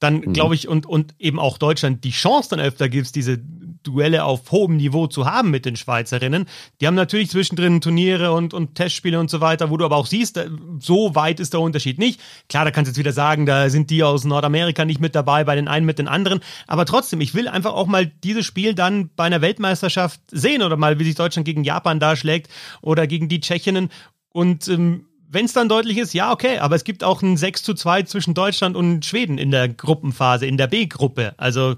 [0.00, 0.32] dann mhm.
[0.32, 3.38] glaube ich, und, und eben auch Deutschland die Chance dann öfter gibt, diese
[3.82, 6.46] Duelle auf hohem Niveau zu haben mit den Schweizerinnen.
[6.80, 10.06] Die haben natürlich zwischendrin Turniere und, und Testspiele und so weiter, wo du aber auch
[10.06, 10.40] siehst,
[10.78, 12.20] so weit ist der Unterschied nicht.
[12.48, 15.44] Klar, da kannst du jetzt wieder sagen, da sind die aus Nordamerika nicht mit dabei,
[15.44, 16.40] bei den einen mit den anderen.
[16.66, 20.76] Aber trotzdem, ich will einfach auch mal dieses Spiel dann bei einer Weltmeisterschaft sehen oder
[20.76, 22.50] mal, wie sich Deutschland gegen Japan darschlägt
[22.82, 23.90] oder gegen die Tschechinnen.
[24.32, 27.62] Und ähm, wenn es dann deutlich ist, ja, okay, aber es gibt auch ein 6
[27.62, 31.34] zu 2 zwischen Deutschland und Schweden in der Gruppenphase, in der B-Gruppe.
[31.36, 31.76] Also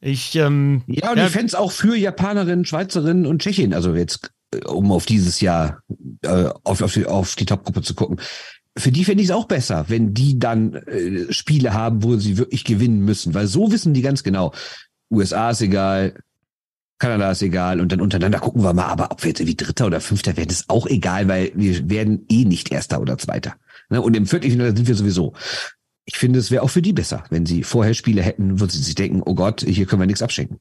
[0.00, 0.34] ich.
[0.34, 4.32] Ähm, ja, und ja, ich fände es auch für Japanerinnen, Schweizerinnen und Tschechien, also jetzt,
[4.54, 5.82] äh, um auf dieses Jahr
[6.22, 8.20] äh, auf, auf die, auf die Top-Gruppe zu gucken.
[8.76, 12.38] Für die fände ich es auch besser, wenn die dann äh, Spiele haben, wo sie
[12.38, 14.52] wirklich gewinnen müssen, weil so wissen die ganz genau,
[15.12, 16.14] USA ist egal,
[17.00, 19.86] Kanada ist egal und dann untereinander gucken wir mal, aber ob wir jetzt irgendwie Dritter
[19.86, 23.56] oder Fünfter werden, ist auch egal, weil wir werden eh nicht Erster oder Zweiter.
[23.88, 24.00] Ne?
[24.00, 25.32] Und im Viertelfinale sind wir sowieso.
[26.04, 28.82] Ich finde, es wäre auch für die besser, wenn sie vorher Spiele hätten, würden sie
[28.82, 30.58] sich denken, oh Gott, hier können wir nichts abschenken.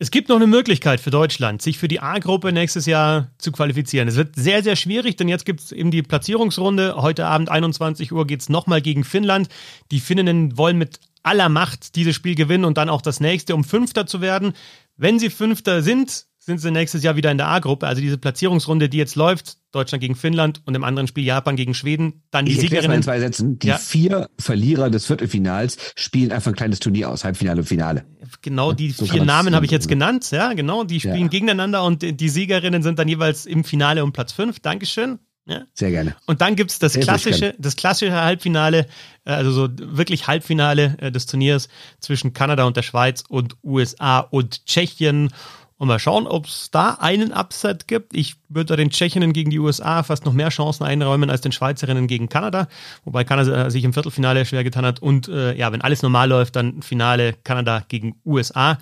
[0.00, 4.06] Es gibt noch eine Möglichkeit für Deutschland, sich für die A-Gruppe nächstes Jahr zu qualifizieren.
[4.06, 6.94] Es wird sehr, sehr schwierig, denn jetzt gibt es eben die Platzierungsrunde.
[6.98, 9.48] Heute Abend 21 Uhr geht es nochmal gegen Finnland.
[9.90, 13.64] Die Finninnen wollen mit aller Macht dieses Spiel gewinnen und dann auch das nächste, um
[13.64, 14.52] Fünfter zu werden.
[14.96, 17.86] Wenn sie Fünfter sind, sind sie nächstes Jahr wieder in der A-Gruppe.
[17.86, 21.74] Also diese Platzierungsrunde, die jetzt läuft, Deutschland gegen Finnland und im anderen Spiel Japan gegen
[21.74, 22.96] Schweden, dann die ich Siegerinnen.
[22.96, 23.58] in zwei Sätzen.
[23.58, 23.76] Die ja.
[23.76, 28.06] vier Verlierer des Viertelfinals spielen einfach ein kleines Turnier aus, Halbfinale und Finale.
[28.40, 30.84] Genau, die so vier Namen habe ich jetzt genannt, ja, genau.
[30.84, 31.28] Die spielen ja.
[31.28, 34.58] gegeneinander und die Siegerinnen sind dann jeweils im Finale um Platz fünf.
[34.60, 35.18] Dankeschön.
[35.48, 35.62] Ja.
[35.72, 36.14] Sehr gerne.
[36.26, 38.86] Und dann gibt es das klassische, das klassische Halbfinale,
[39.24, 41.70] äh, also so wirklich Halbfinale äh, des Turniers
[42.00, 45.30] zwischen Kanada und der Schweiz und USA und Tschechien.
[45.78, 48.12] Und mal schauen, ob es da einen Upset gibt.
[48.12, 52.08] Ich würde den Tschechinnen gegen die USA fast noch mehr Chancen einräumen als den Schweizerinnen
[52.08, 52.66] gegen Kanada,
[53.04, 55.00] wobei Kanada sich im Viertelfinale schwer getan hat.
[55.00, 58.78] Und äh, ja, wenn alles normal läuft, dann Finale Kanada gegen USA.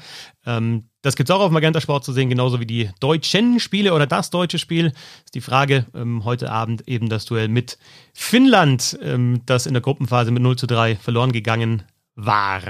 [0.46, 3.92] Ähm, das gibt es auch auf Magenta Sport zu sehen, genauso wie die deutschen Spiele
[3.92, 4.86] oder das deutsche Spiel.
[5.26, 5.84] Ist die Frage.
[5.94, 7.76] Ähm, heute Abend eben das Duell mit
[8.14, 11.82] Finnland, ähm, das in der Gruppenphase mit 0 zu 3 verloren gegangen
[12.14, 12.62] war.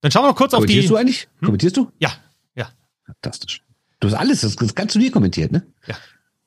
[0.00, 0.72] Dann schauen wir noch kurz auf die.
[0.72, 1.28] Kommentierst du eigentlich?
[1.38, 1.46] Hm?
[1.46, 1.92] Kommentierst du?
[2.00, 2.10] Ja,
[3.04, 3.62] Fantastisch.
[4.00, 5.66] Du hast alles, das, das ganze Turnier kommentiert, ne?
[5.86, 5.96] Ja,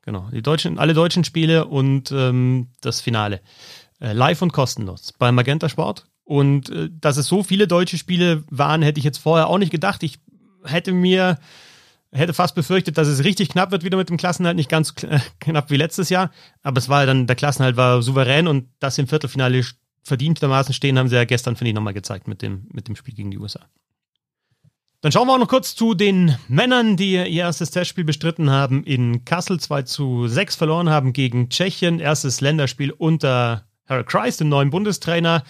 [0.01, 0.29] genau.
[0.31, 3.41] Die deutschen, alle deutschen Spiele und ähm, das Finale.
[3.99, 6.07] Äh, live und kostenlos bei Magenta Sport.
[6.25, 9.71] Und äh, dass es so viele deutsche Spiele waren, hätte ich jetzt vorher auch nicht
[9.71, 10.03] gedacht.
[10.03, 10.19] Ich
[10.65, 11.39] hätte mir,
[12.11, 14.57] hätte fast befürchtet, dass es richtig knapp wird wieder mit dem Klassenhalt.
[14.57, 14.95] Nicht ganz
[15.39, 16.31] knapp wie letztes Jahr,
[16.61, 19.63] aber es war dann, der Klassenhalt war souverän und das im Viertelfinale
[20.03, 23.13] verdientermaßen stehen, haben sie ja gestern, finde ich, nochmal gezeigt mit dem, mit dem Spiel
[23.13, 23.61] gegen die USA.
[25.05, 28.83] Dann schauen wir auch noch kurz zu den Männern, die ihr erstes Testspiel bestritten haben
[28.83, 31.99] in Kassel 2 zu 6 verloren haben gegen Tschechien.
[31.99, 35.43] Erstes Länderspiel unter Harold Christ, dem neuen Bundestrainer.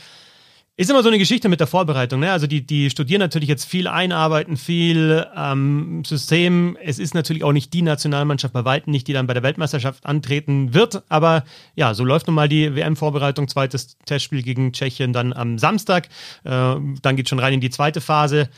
[0.76, 2.20] Ist immer so eine Geschichte mit der Vorbereitung.
[2.20, 2.34] Ne?
[2.34, 6.78] Also die, die studieren natürlich jetzt viel einarbeiten, viel ähm, System.
[6.84, 10.06] Es ist natürlich auch nicht die Nationalmannschaft bei Weitem nicht, die dann bei der Weltmeisterschaft
[10.06, 11.03] antreten wird.
[11.08, 11.45] Aber
[11.76, 13.47] ja, so läuft nun mal die WM-Vorbereitung.
[13.47, 16.10] Zweites Testspiel gegen Tschechien dann am Samstag.
[16.43, 18.49] Äh, dann geht schon rein in die zweite Phase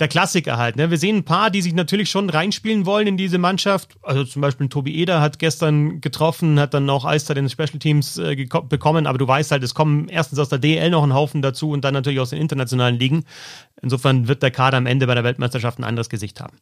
[0.00, 0.76] der Klassiker halt.
[0.76, 0.90] Ne?
[0.90, 3.96] Wir sehen ein paar, die sich natürlich schon reinspielen wollen in diese Mannschaft.
[4.02, 7.78] Also zum Beispiel Tobi Eder hat gestern getroffen, hat dann auch Eiszeit in den Special
[7.78, 11.14] Teams äh, bekommen, aber du weißt halt, es kommen erstens aus der DL noch ein
[11.14, 13.24] Haufen dazu und dann natürlich aus den internationalen Ligen.
[13.82, 16.56] Insofern wird der Kader am Ende bei der Weltmeisterschaft ein anderes Gesicht haben.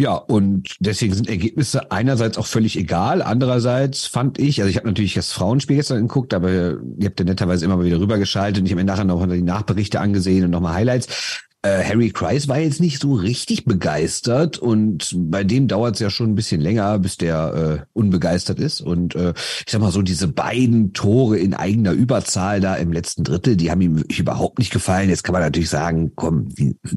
[0.00, 3.20] Ja, und deswegen sind Ergebnisse einerseits auch völlig egal.
[3.20, 7.26] Andererseits fand ich, also ich habe natürlich das Frauenspiel gestern geguckt, aber ihr habt ja
[7.26, 10.52] netterweise immer mal wieder rübergeschaltet und ich habe mir nachher noch die Nachberichte angesehen und
[10.52, 11.42] nochmal Highlights.
[11.62, 16.08] Äh, Harry Kreis war jetzt nicht so richtig begeistert und bei dem dauert es ja
[16.08, 18.80] schon ein bisschen länger, bis der äh, unbegeistert ist.
[18.80, 23.24] Und äh, ich sag mal so, diese beiden Tore in eigener Überzahl da im letzten
[23.24, 25.10] Drittel, die haben ihm überhaupt nicht gefallen.
[25.10, 26.48] Jetzt kann man natürlich sagen, komm,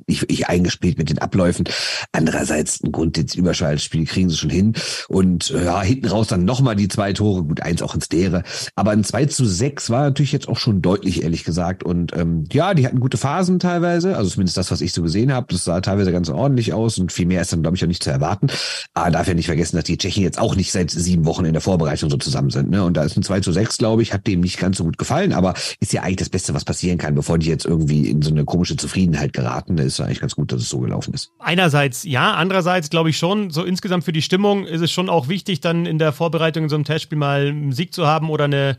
[0.06, 1.66] ich, ich eingespielt mit den Abläufen.
[2.14, 4.74] Andererseits ein Grundsitz-Überschallspiel kriegen sie schon hin.
[5.10, 8.44] Und äh, ja, hinten raus dann nochmal die zwei Tore, gut, eins auch ins Leere.
[8.76, 11.84] Aber ein 2 zu 6 war natürlich jetzt auch schon deutlich, ehrlich gesagt.
[11.84, 15.02] Und ähm, ja, die hatten gute Phasen teilweise, also zumindest zumindest das, was ich so
[15.02, 15.48] gesehen habe.
[15.50, 18.04] Das sah teilweise ganz ordentlich aus und viel mehr ist dann, glaube ich, auch nicht
[18.04, 18.48] zu erwarten.
[18.94, 21.54] Aber darf ja nicht vergessen, dass die Tschechen jetzt auch nicht seit sieben Wochen in
[21.54, 22.70] der Vorbereitung so zusammen sind.
[22.70, 22.84] Ne?
[22.84, 24.98] Und da ist ein 2 zu 6, glaube ich, hat dem nicht ganz so gut
[24.98, 28.22] gefallen, aber ist ja eigentlich das Beste, was passieren kann, bevor die jetzt irgendwie in
[28.22, 29.76] so eine komische Zufriedenheit geraten.
[29.76, 31.32] Da ist eigentlich ganz gut, dass es so gelaufen ist.
[31.40, 35.28] Einerseits ja, andererseits glaube ich schon, so insgesamt für die Stimmung ist es schon auch
[35.28, 38.46] wichtig, dann in der Vorbereitung in so einem Testspiel mal einen Sieg zu haben oder
[38.46, 38.78] eine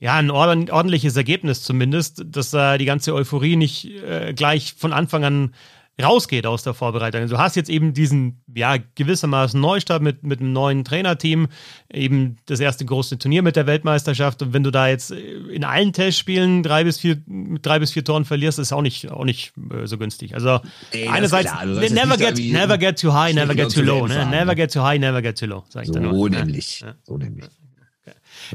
[0.00, 5.24] ja, ein ordentliches Ergebnis zumindest, dass da die ganze Euphorie nicht äh, gleich von Anfang
[5.24, 5.54] an
[6.00, 7.22] rausgeht aus der Vorbereitung.
[7.22, 11.48] Also du hast jetzt eben diesen, ja, gewissermaßen Neustart mit, mit einem neuen Trainerteam,
[11.92, 14.40] eben das erste große Turnier mit der Weltmeisterschaft.
[14.42, 17.20] Und wenn du da jetzt in allen Testspielen drei bis vier,
[17.62, 20.34] drei bis vier Toren verlierst, ist auch nicht, auch nicht äh, so günstig.
[20.34, 20.60] Also
[20.92, 24.06] Ey, einerseits, never get, never get too high, never get too low.
[24.06, 24.24] Ne?
[24.26, 26.30] Never get too high, never get too low, sag ich so dann nur.
[26.30, 26.80] Nämlich.
[26.80, 26.94] Ja.
[27.02, 27.46] So nämlich.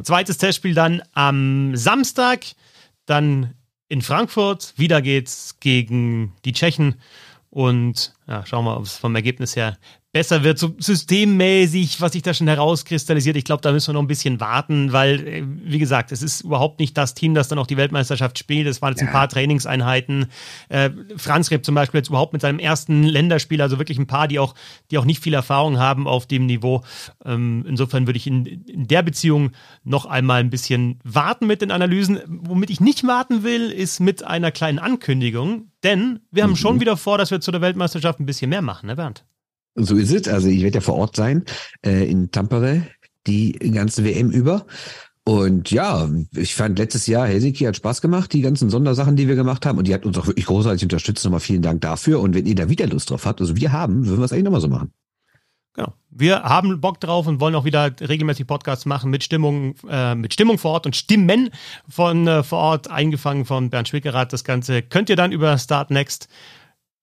[0.01, 2.45] Zweites Testspiel dann am Samstag,
[3.05, 3.53] dann
[3.89, 4.73] in Frankfurt.
[4.77, 6.95] Wieder geht's gegen die Tschechen.
[7.49, 9.77] Und ja, schauen wir ob es vom Ergebnis her
[10.13, 13.35] besser wird, so systemmäßig, was sich da schon herauskristallisiert.
[13.35, 16.41] Ich glaube, da müssen wir noch ein bisschen warten, weil, äh, wie gesagt, es ist
[16.41, 18.67] überhaupt nicht das Team, das dann auch die Weltmeisterschaft spielt.
[18.67, 19.07] Es waren jetzt ja.
[19.07, 20.27] ein paar Trainingseinheiten.
[20.69, 24.27] Äh, Franz Reb zum Beispiel jetzt überhaupt mit seinem ersten Länderspiel, also wirklich ein paar,
[24.27, 24.53] die auch,
[24.91, 26.83] die auch nicht viel Erfahrung haben auf dem Niveau.
[27.25, 29.49] Ähm, insofern würde ich in, in der Beziehung
[29.83, 32.19] noch einmal ein bisschen warten mit den Analysen.
[32.27, 36.57] Womit ich nicht warten will, ist mit einer kleinen Ankündigung, denn wir haben mhm.
[36.57, 39.25] schon wieder vor, dass wir zu der Weltmeisterschaft ein bisschen mehr machen, ne Bernd?
[39.75, 40.27] So ist es.
[40.27, 41.45] Also ich werde ja vor Ort sein
[41.85, 42.87] äh, in Tampere
[43.27, 44.65] die ganze WM über.
[45.25, 49.35] Und ja, ich fand letztes Jahr Helsinki hat Spaß gemacht, die ganzen Sondersachen, die wir
[49.35, 49.77] gemacht haben.
[49.77, 51.23] Und die hat uns auch wirklich großartig unterstützt.
[51.23, 52.19] Nochmal vielen Dank dafür.
[52.19, 54.43] Und wenn ihr da wieder Lust drauf habt, also wir haben, würden wir es eigentlich
[54.43, 54.91] nochmal so machen.
[55.75, 55.93] Genau.
[56.11, 60.33] Wir haben Bock drauf und wollen auch wieder regelmäßig Podcasts machen mit Stimmung, äh, mit
[60.33, 61.49] Stimmung vor Ort und Stimmen
[61.87, 64.33] von äh, vor Ort, eingefangen von Bernd Schwickerath.
[64.33, 66.27] Das Ganze könnt ihr dann über Start Next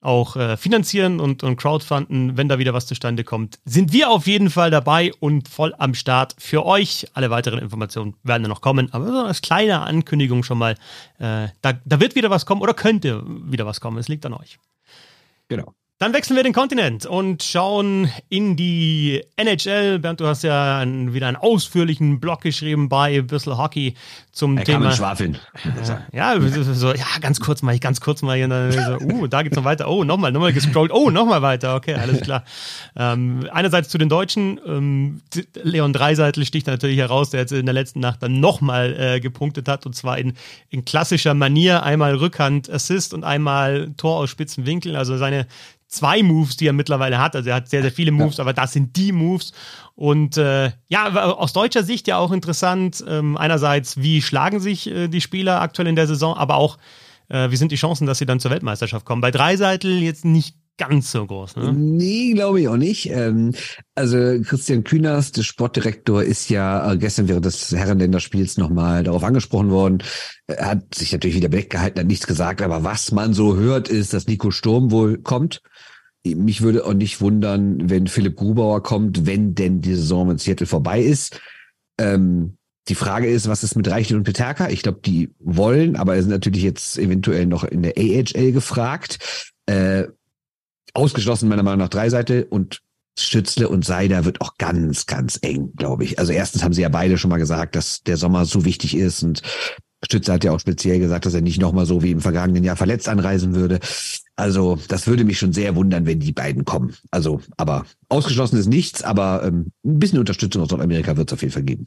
[0.01, 4.27] auch äh, finanzieren und, und crowdfunden, wenn da wieder was zustande kommt, sind wir auf
[4.27, 7.07] jeden Fall dabei und voll am Start für euch.
[7.13, 10.73] Alle weiteren Informationen werden dann noch kommen, aber so als kleine Ankündigung schon mal,
[11.19, 13.99] äh, da, da wird wieder was kommen oder könnte wieder was kommen.
[13.99, 14.59] Es liegt an euch.
[15.49, 15.75] Genau.
[16.01, 19.99] Dann wechseln wir den Kontinent und schauen in die NHL.
[19.99, 23.93] Bernd, du hast ja einen, wieder einen ausführlichen Blog geschrieben bei Bissel Hockey
[24.33, 24.87] zum er Thema.
[24.87, 25.39] Kann schwafeln.
[26.15, 28.73] Ja, so, ja, ganz kurz mal, ganz kurz mal.
[28.73, 29.91] So, uh, da geht's noch weiter.
[29.91, 30.91] Oh, nochmal, nochmal gescrollt.
[30.91, 31.75] Oh, nochmal weiter.
[31.75, 32.45] Okay, alles klar.
[32.97, 34.59] ähm, einerseits zu den Deutschen.
[34.67, 35.21] Ähm,
[35.53, 39.69] Leon Dreiseitel sticht natürlich heraus, der jetzt in der letzten Nacht dann nochmal äh, gepunktet
[39.69, 40.33] hat und zwar in,
[40.71, 41.83] in klassischer Manier.
[41.83, 44.97] Einmal Rückhand Assist und einmal Tor aus spitzen Winkeln.
[44.97, 45.47] Also seine
[45.91, 47.37] zwei Moves, die er mittlerweile hat.
[47.37, 48.45] Also er hat sehr, sehr viele Moves, ja.
[48.45, 49.53] aber das sind die Moves.
[49.95, 53.05] Und äh, ja, aus deutscher Sicht ja auch interessant.
[53.07, 56.79] Ähm, einerseits, wie schlagen sich äh, die Spieler aktuell in der Saison, aber auch,
[57.29, 59.21] äh, wie sind die Chancen, dass sie dann zur Weltmeisterschaft kommen.
[59.21, 61.57] Bei Dreiseitel jetzt nicht ganz so groß.
[61.57, 61.75] Ne?
[61.75, 63.11] Nee, glaube ich auch nicht.
[63.11, 63.53] Ähm,
[63.95, 69.71] also Christian Kühners, der Sportdirektor, ist ja äh, gestern während des Herrenländerspiels nochmal darauf angesprochen
[69.71, 70.03] worden.
[70.47, 74.15] Er hat sich natürlich wieder weggehalten, hat nichts gesagt, aber was man so hört, ist,
[74.15, 75.61] dass Nico Sturm wohl kommt.
[76.25, 80.67] Mich würde auch nicht wundern, wenn Philipp Grubauer kommt, wenn denn die Saison mit Seattle
[80.67, 81.41] vorbei ist.
[81.99, 82.57] Ähm,
[82.89, 84.69] die Frage ist, was ist mit Reichel und Peterka?
[84.69, 89.53] Ich glaube, die wollen, aber sind natürlich jetzt eventuell noch in der AHL gefragt.
[89.67, 90.09] Äh,
[90.93, 92.81] ausgeschlossen meiner Meinung nach Dreiseite und
[93.19, 96.19] Stützle und Seider wird auch ganz, ganz eng, glaube ich.
[96.19, 99.23] Also erstens haben sie ja beide schon mal gesagt, dass der Sommer so wichtig ist
[99.23, 99.43] und
[100.03, 102.77] Stütze hat ja auch speziell gesagt, dass er nicht nochmal so wie im vergangenen Jahr
[102.77, 103.81] verletzt anreisen würde.
[104.41, 106.95] Also das würde mich schon sehr wundern, wenn die beiden kommen.
[107.11, 111.43] Also, aber ausgeschlossen ist nichts, aber ähm, ein bisschen Unterstützung aus Nordamerika wird es auf
[111.43, 111.87] jeden Fall geben.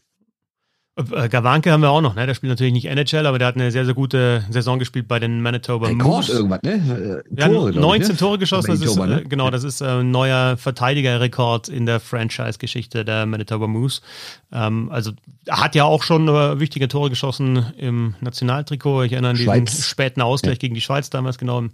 [0.96, 2.28] Äh, Gawanke haben wir auch noch, ne?
[2.28, 5.20] Der spielt natürlich nicht NHL, aber der hat eine sehr, sehr gute Saison gespielt bei
[5.20, 6.32] den Manitoba Rekord Moose.
[6.34, 7.24] irgendwas, ne?
[7.36, 8.18] Äh, Tore, ja, 19 ich, ne?
[8.18, 9.22] Tore geschossen, das ist, ne?
[9.22, 14.02] Äh, genau, das ist ein neuer Verteidigerrekord in der Franchise-Geschichte der Manitoba Moose.
[14.52, 15.14] Ähm, also,
[15.46, 16.28] er hat ja auch schon
[16.60, 19.04] wichtige Tore geschossen im Nationaltrikot.
[19.04, 19.86] Ich erinnere an diesen Schweiz.
[19.86, 20.60] späten Ausgleich ja.
[20.60, 21.72] gegen die Schweiz damals, genau im,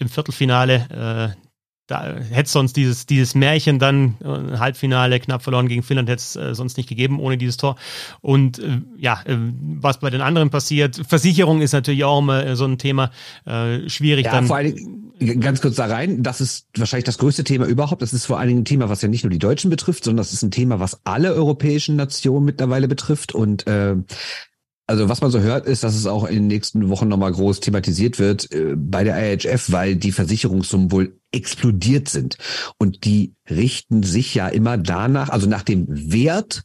[0.00, 1.34] im Viertelfinale.
[1.36, 1.45] Äh,
[1.86, 6.36] da hätte sonst dieses, dieses Märchen dann äh, Halbfinale knapp verloren gegen Finnland hätte es
[6.36, 7.76] äh, sonst nicht gegeben ohne dieses Tor.
[8.20, 12.56] Und äh, ja, äh, was bei den anderen passiert, Versicherung ist natürlich auch immer äh,
[12.56, 13.12] so ein Thema,
[13.44, 14.46] äh, schwierig ja, dann.
[14.46, 14.74] Vor allen
[15.18, 18.02] Dingen, ganz kurz da rein, das ist wahrscheinlich das größte Thema überhaupt.
[18.02, 20.18] Das ist vor allen Dingen ein Thema, was ja nicht nur die Deutschen betrifft, sondern
[20.18, 23.32] das ist ein Thema, was alle europäischen Nationen mittlerweile betrifft.
[23.32, 23.94] Und äh,
[24.86, 27.60] also was man so hört, ist, dass es auch in den nächsten Wochen nochmal groß
[27.60, 32.38] thematisiert wird äh, bei der IHF, weil die Versicherungssummen wohl explodiert sind.
[32.78, 36.62] Und die richten sich ja immer danach, also nach dem Wert,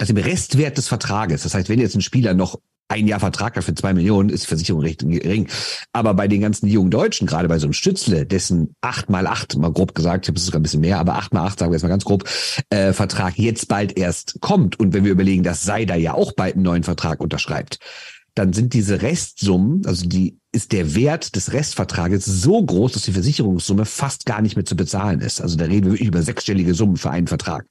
[0.00, 1.42] nach dem Restwert des Vertrages.
[1.42, 2.60] Das heißt, wenn jetzt ein Spieler noch
[2.94, 5.48] ein Jahr Vertrag dafür zwei Millionen, ist Versicherung recht gering.
[5.92, 9.56] Aber bei den ganzen jungen Deutschen, gerade bei so einem Stützle, dessen acht mal acht,
[9.56, 11.72] mal grob gesagt, ich habe es sogar ein bisschen mehr, aber acht mal acht, sagen
[11.72, 12.24] wir jetzt mal ganz grob,
[12.70, 14.78] äh, Vertrag jetzt bald erst kommt.
[14.78, 17.78] Und wenn wir überlegen, dass Seider ja auch bald einen neuen Vertrag unterschreibt,
[18.36, 23.12] dann sind diese Restsummen, also die ist der Wert des Restvertrages so groß, dass die
[23.12, 25.40] Versicherungssumme fast gar nicht mehr zu bezahlen ist.
[25.40, 27.66] Also da reden wir wirklich über sechsstellige Summen für einen Vertrag.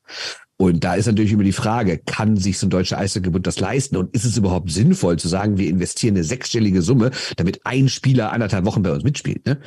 [0.63, 3.97] Und da ist natürlich immer die Frage, kann sich so ein deutscher Eishockeybund das leisten?
[3.97, 8.31] Und ist es überhaupt sinnvoll zu sagen, wir investieren eine sechsstellige Summe, damit ein Spieler
[8.31, 9.45] anderthalb Wochen bei uns mitspielt?
[9.45, 9.59] Ne?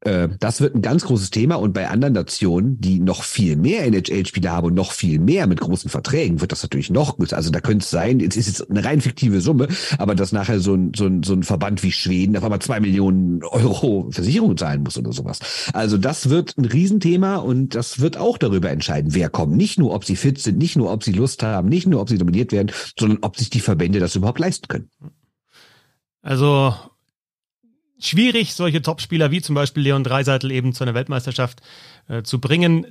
[0.00, 3.84] Äh, das wird ein ganz großes Thema und bei anderen Nationen, die noch viel mehr
[3.86, 7.32] NHL-Spieler haben und noch viel mehr mit großen Verträgen, wird das natürlich noch gut.
[7.32, 9.68] Also da könnte es sein, es ist jetzt eine rein fiktive Summe,
[9.98, 12.78] aber dass nachher so ein, so ein, so ein Verband wie Schweden auf einmal zwei
[12.80, 15.40] Millionen Euro Versicherung zahlen muss oder sowas.
[15.72, 19.56] Also das wird ein Riesenthema und das wird auch darüber entscheiden, wer kommt.
[19.56, 22.08] Nicht nur, ob sie fit sind, nicht nur, ob sie Lust haben, nicht nur, ob
[22.08, 24.90] sie dominiert werden, sondern ob sich die Verbände das überhaupt leisten können.
[26.22, 26.74] Also
[27.98, 31.60] schwierig, solche Topspieler wie zum Beispiel Leon Dreiseitel eben zu einer Weltmeisterschaft
[32.08, 32.86] äh, zu bringen.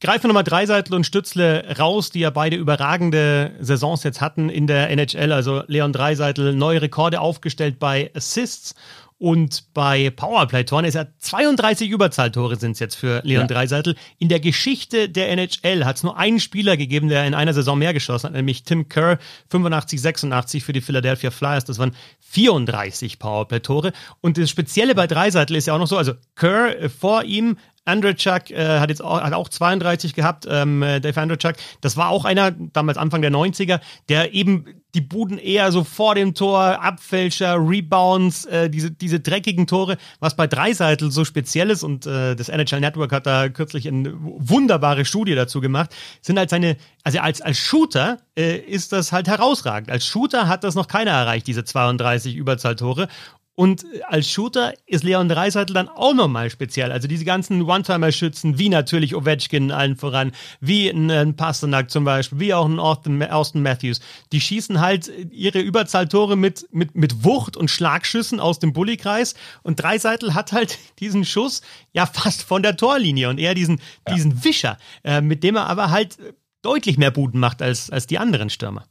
[0.00, 4.90] Greifen nochmal Dreiseitel und Stützle raus, die ja beide überragende Saisons jetzt hatten in der
[4.90, 5.32] NHL.
[5.32, 8.74] Also Leon Dreiseitel neue Rekorde aufgestellt bei Assists
[9.18, 13.46] und bei Powerplay-Toren ist er 32 Überzahltore sind es jetzt für Leon ja.
[13.46, 13.94] Dreiseitel.
[14.18, 17.78] In der Geschichte der NHL hat es nur einen Spieler gegeben, der in einer Saison
[17.78, 19.18] mehr geschossen hat, nämlich Tim Kerr,
[19.50, 21.64] 85, 86 für die Philadelphia Flyers.
[21.64, 23.92] Das waren 34 Powerplay-Tore.
[24.20, 27.56] Und das Spezielle bei Dreiseitel ist ja auch noch so, also Kerr äh, vor ihm
[27.84, 31.56] Andrzejczak äh, hat jetzt auch, hat auch 32 gehabt, ähm, äh, Dave Andrzejczak.
[31.80, 36.14] Das war auch einer, damals Anfang der 90er, der eben die Buden eher so vor
[36.14, 41.82] dem Tor, Abfälscher, Rebounds, äh, diese, diese dreckigen Tore, was bei Dreiseitel so speziell ist
[41.82, 46.50] und äh, das NHL Network hat da kürzlich eine wunderbare Studie dazu gemacht, sind halt
[46.50, 49.90] seine, also als, als Shooter äh, ist das halt herausragend.
[49.90, 53.08] Als Shooter hat das noch keiner erreicht, diese 32 Überzahltore
[53.56, 56.90] und als Shooter ist Leon Dreiseitel dann auch nochmal speziell.
[56.90, 62.40] Also diese ganzen One-Timer-Schützen, wie natürlich Ovechkin allen voran, wie ein, ein Pasternak zum Beispiel,
[62.40, 64.00] wie auch ein Austin, Matthews,
[64.32, 69.34] die schießen halt ihre Überzahltore mit, mit, mit Wucht und Schlagschüssen aus dem Bullykreis.
[69.62, 74.14] Und Dreiseitel hat halt diesen Schuss ja fast von der Torlinie und eher diesen, ja.
[74.14, 76.18] diesen Wischer, äh, mit dem er aber halt
[76.62, 78.84] deutlich mehr Buden macht als, als die anderen Stürmer.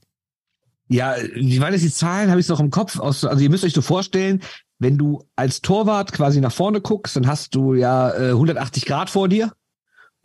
[0.90, 2.30] Ja, wie waren das die Zahlen?
[2.30, 3.00] Habe ich noch im Kopf.
[3.00, 4.42] Aus, also ihr müsst euch so vorstellen,
[4.80, 9.10] wenn du als Torwart quasi nach vorne guckst, dann hast du ja äh, 180 Grad
[9.10, 9.52] vor dir.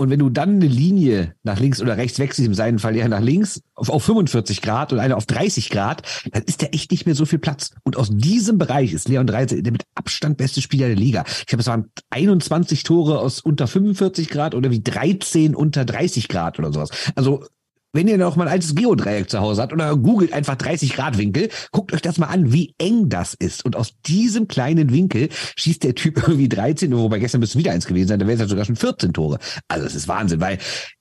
[0.01, 3.09] Und wenn du dann eine Linie nach links oder rechts wechselst, im seinen Fall ja
[3.09, 6.93] nach links, auf, auf 45 Grad und eine auf 30 Grad, dann ist da echt
[6.93, 7.71] nicht mehr so viel Platz.
[7.83, 11.25] Und aus diesem Bereich ist Leon Dreise der mit Abstand beste Spieler der Liga.
[11.41, 16.29] Ich glaube, es waren 21 Tore aus unter 45 Grad oder wie 13 unter 30
[16.29, 16.91] Grad oder sowas.
[17.17, 17.45] Also
[17.93, 21.19] wenn ihr noch mal ein altes Geodreieck zu Hause habt oder googelt einfach 30 Grad
[21.19, 23.65] Winkel, guckt euch das mal an, wie eng das ist.
[23.65, 27.87] Und aus diesem kleinen Winkel schießt der Typ irgendwie 13, wobei gestern müsste wieder eins
[27.87, 29.39] gewesen sein, da wäre es ja sogar schon 14 Tore.
[29.69, 30.59] Also das ist Wahnsinn, weil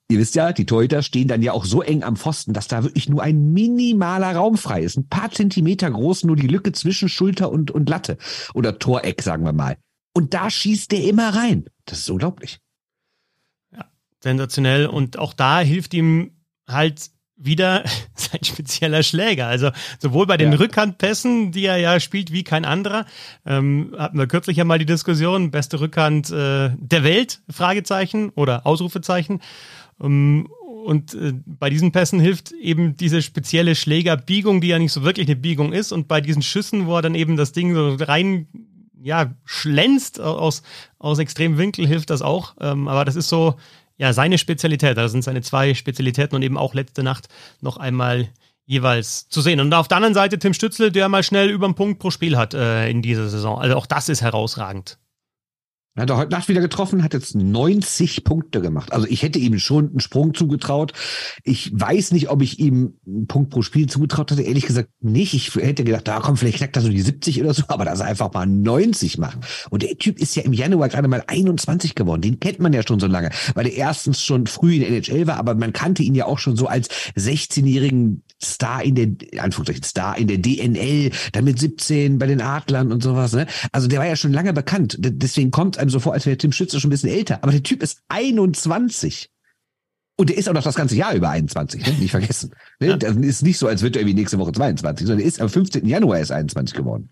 [0.10, 2.84] Ihr wisst ja, die Torhüter stehen dann ja auch so eng am Pfosten, dass da
[2.84, 4.96] wirklich nur ein minimaler Raum frei ist.
[4.96, 8.18] Ein paar Zentimeter groß, nur die Lücke zwischen Schulter und, und Latte.
[8.54, 9.76] Oder Toreck, sagen wir mal.
[10.14, 11.66] Und da schießt der immer rein.
[11.84, 12.60] Das ist unglaublich.
[13.74, 13.92] Ja,
[14.24, 14.88] sensationell.
[14.88, 16.37] Und auch da hilft ihm
[16.68, 17.84] halt wieder
[18.16, 19.48] sein spezieller Schläger.
[19.48, 20.58] Also sowohl bei den ja.
[20.58, 23.06] Rückhandpässen, die er ja spielt wie kein anderer,
[23.46, 28.66] ähm, hatten wir kürzlich ja mal die Diskussion, beste Rückhand äh, der Welt, Fragezeichen oder
[28.66, 29.42] Ausrufezeichen.
[30.02, 30.50] Ähm,
[30.86, 35.28] und äh, bei diesen Pässen hilft eben diese spezielle Schlägerbiegung, die ja nicht so wirklich
[35.28, 35.92] eine Biegung ist.
[35.92, 38.48] Und bei diesen Schüssen, wo er dann eben das Ding so rein
[39.02, 40.64] ja, schlänzt aus,
[40.98, 42.56] aus extremem Winkel, hilft das auch.
[42.60, 43.56] Ähm, aber das ist so,
[43.98, 44.98] ja, seine Spezialität.
[44.98, 47.28] Das sind seine zwei Spezialitäten und eben auch letzte Nacht
[47.62, 48.30] noch einmal
[48.66, 49.60] jeweils zu sehen.
[49.60, 52.38] Und auf der anderen Seite Tim Stützle, der mal schnell über einen Punkt pro Spiel
[52.38, 53.60] hat äh, in dieser Saison.
[53.60, 55.00] Also auch das ist herausragend.
[55.98, 58.94] Hat er heute Nacht wieder getroffen, hat jetzt 90 Punkte gemacht.
[58.94, 60.94] Also ich hätte ihm schon einen Sprung zugetraut.
[61.44, 64.44] Ich weiß nicht, ob ich ihm einen Punkt pro Spiel zugetraut hatte.
[64.44, 65.34] Ehrlich gesagt nicht.
[65.34, 68.00] Ich hätte gedacht, da komm, vielleicht knackt er so die 70 oder so, aber dass
[68.00, 69.40] er einfach mal 90 macht.
[69.72, 72.22] Und der Typ ist ja im Januar gerade mal 21 geworden.
[72.22, 75.26] Den kennt man ja schon so lange, weil er erstens schon früh in der NHL
[75.26, 79.84] war, aber man kannte ihn ja auch schon so als 16-jährigen Star in der, Anführungszeichen,
[79.84, 83.34] Star in der DNL, dann mit 17 bei den Adlern und sowas.
[83.34, 83.48] Ne?
[83.72, 84.98] Also der war ja schon lange bekannt.
[85.00, 87.40] Deswegen kommt einem so vor, als wäre Tim Schütze schon ein bisschen älter.
[87.44, 89.30] Aber der Typ ist 21.
[90.20, 91.94] Und der ist auch noch das ganze Jahr über 21, ne?
[92.00, 92.52] nicht vergessen.
[92.80, 92.98] Ne?
[92.98, 95.48] Das ist nicht so, als wird er irgendwie nächste Woche 22, sondern er ist am
[95.48, 95.86] 15.
[95.86, 97.10] Januar erst 21 geworden.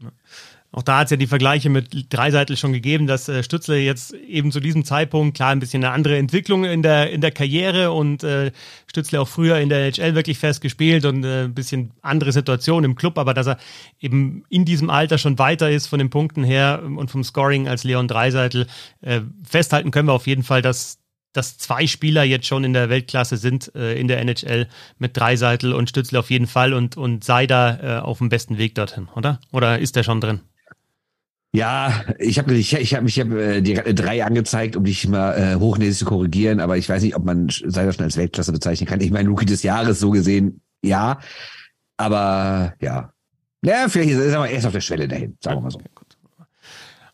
[0.76, 4.14] Auch da hat es ja die Vergleiche mit Dreiseitel schon gegeben, dass äh, Stützle jetzt
[4.14, 7.94] eben zu diesem Zeitpunkt, klar, ein bisschen eine andere Entwicklung in der, in der Karriere
[7.94, 8.52] und äh,
[8.86, 12.84] Stützle auch früher in der NHL wirklich fest gespielt und äh, ein bisschen andere Situation
[12.84, 13.58] im Club, aber dass er
[14.02, 17.86] eben in diesem Alter schon weiter ist von den Punkten her und vom Scoring als
[17.86, 18.68] Leon Dreiseitel.
[19.00, 21.00] Äh, festhalten können wir auf jeden Fall, dass
[21.32, 24.68] dass zwei Spieler jetzt schon in der Weltklasse sind äh, in der NHL
[25.00, 28.58] mit Dreiseitel und Stützle auf jeden Fall und, und sei da äh, auf dem besten
[28.58, 29.40] Weg dorthin, oder?
[29.52, 30.42] Oder ist der schon drin?
[31.56, 35.34] Ja, ich habe ich, ich hab, ich hab, äh, die drei angezeigt, um dich mal
[35.38, 38.88] äh, hochnäsig zu korrigieren, aber ich weiß nicht, ob man Seider schon als Weltklasse bezeichnen
[38.88, 39.00] kann.
[39.00, 41.20] Ich meine, Rookie des Jahres so gesehen, ja.
[41.96, 43.14] Aber ja.
[43.64, 45.80] Ja, vielleicht ist er erst auf der Schwelle dahin, sagen wir mal so.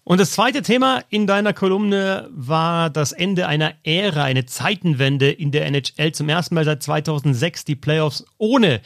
[0.03, 5.51] Und das zweite Thema in deiner Kolumne war das Ende einer Ära, eine Zeitenwende in
[5.51, 6.13] der NHL.
[6.13, 8.81] Zum ersten Mal seit 2006 die Playoffs ohne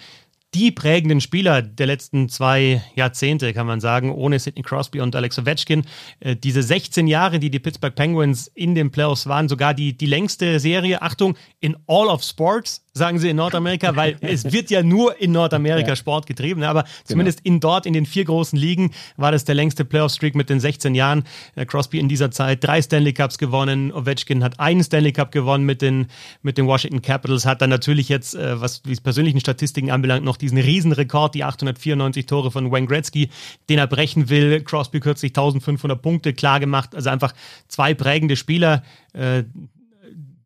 [0.56, 5.38] die prägenden Spieler der letzten zwei Jahrzehnte, kann man sagen, ohne Sidney Crosby und Alex
[5.38, 5.84] Ovechkin.
[6.22, 10.06] Äh, diese 16 Jahre, die die Pittsburgh Penguins in den Playoffs waren, sogar die, die
[10.06, 14.82] längste Serie, Achtung, in All of Sports sagen sie in Nordamerika, weil es wird ja
[14.82, 15.96] nur in Nordamerika ja.
[15.96, 16.96] Sport getrieben, aber genau.
[17.04, 20.60] zumindest in dort, in den vier großen Ligen, war das der längste Playoff-Streak mit den
[20.60, 21.26] 16 Jahren.
[21.56, 25.66] Äh, Crosby in dieser Zeit drei Stanley Cups gewonnen, Ovechkin hat einen Stanley Cup gewonnen
[25.66, 26.08] mit den,
[26.42, 30.38] mit den Washington Capitals, hat dann natürlich jetzt, äh, was die persönlichen Statistiken anbelangt, noch
[30.38, 33.30] diesen Riesenrekord, die 894 Tore von Wayne Gretzky,
[33.70, 34.62] den er brechen will.
[34.62, 37.34] Crosby kürzlich 1500 Punkte klar gemacht, also einfach
[37.68, 38.84] zwei prägende Spieler,
[39.14, 39.44] äh,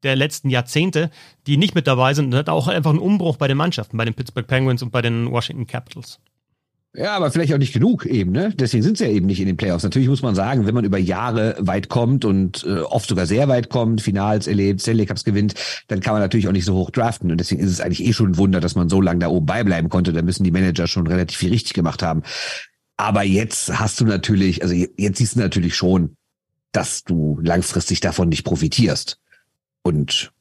[0.03, 1.09] der letzten Jahrzehnte,
[1.47, 2.25] die nicht mit dabei sind.
[2.25, 5.01] Und hat auch einfach einen Umbruch bei den Mannschaften, bei den Pittsburgh Penguins und bei
[5.01, 6.19] den Washington Capitals.
[6.95, 8.51] Ja, aber vielleicht auch nicht genug eben, ne?
[8.55, 9.83] Deswegen sind sie ja eben nicht in den Playoffs.
[9.83, 13.47] Natürlich muss man sagen, wenn man über Jahre weit kommt und äh, oft sogar sehr
[13.47, 15.53] weit kommt, Finals erlebt, Stanley Cups gewinnt,
[15.87, 17.29] dann kann man natürlich auch nicht so hoch draften.
[17.29, 19.45] Und deswegen ist es eigentlich eh schon ein Wunder, dass man so lange da oben
[19.45, 20.13] beibleiben konnte.
[20.13, 22.23] Da müssen die Manager schon relativ viel richtig gemacht haben.
[22.97, 26.15] Aber jetzt hast du natürlich, also jetzt siehst du natürlich schon,
[26.71, 29.19] dass du langfristig davon nicht profitierst.
[29.83, 30.31] Und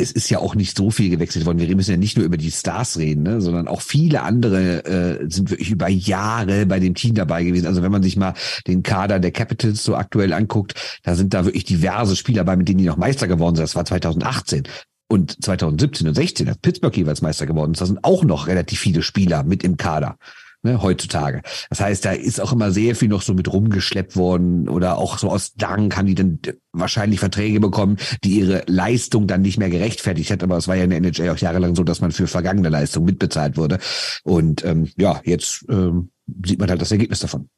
[0.00, 1.58] es ist ja auch nicht so viel gewechselt worden.
[1.58, 5.28] Wir müssen ja nicht nur über die Stars reden, ne, sondern auch viele andere äh,
[5.28, 7.66] sind wirklich über Jahre bei dem Team dabei gewesen.
[7.66, 8.34] Also wenn man sich mal
[8.68, 12.68] den Kader der Capitals so aktuell anguckt, da sind da wirklich diverse Spieler bei, mit
[12.68, 13.64] denen die noch Meister geworden sind.
[13.64, 14.68] Das war 2018
[15.08, 17.80] und 2017 und 16, als Pittsburgh jeweils Meister geworden ist.
[17.80, 20.16] Da sind auch noch relativ viele Spieler mit im Kader
[20.62, 21.42] ne, heutzutage.
[21.70, 25.18] Das heißt, da ist auch immer sehr viel noch so mit rumgeschleppt worden oder auch
[25.18, 26.40] so aus Dank haben die dann
[26.72, 30.42] wahrscheinlich Verträge bekommen, die ihre Leistung dann nicht mehr gerechtfertigt hat.
[30.42, 33.04] Aber es war ja in der NHL auch jahrelang so, dass man für vergangene Leistung
[33.04, 33.78] mitbezahlt wurde.
[34.24, 36.10] Und ähm, ja, jetzt ähm,
[36.44, 37.48] sieht man halt das Ergebnis davon.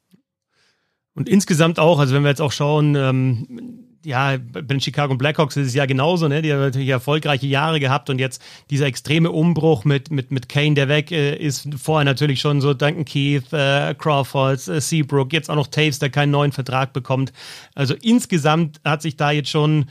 [1.13, 5.57] Und insgesamt auch, also wenn wir jetzt auch schauen, ähm, ja, bei den Chicago Blackhawks
[5.57, 6.41] ist es ja genauso, ne?
[6.41, 10.73] Die haben natürlich erfolgreiche Jahre gehabt und jetzt dieser extreme Umbruch mit, mit, mit Kane,
[10.73, 15.49] der weg äh, ist, vorher natürlich schon so Duncan Keith, äh, Crawford, äh, Seabrook, jetzt
[15.49, 17.31] auch noch Taves, der keinen neuen Vertrag bekommt.
[17.75, 19.85] Also insgesamt hat sich da jetzt schon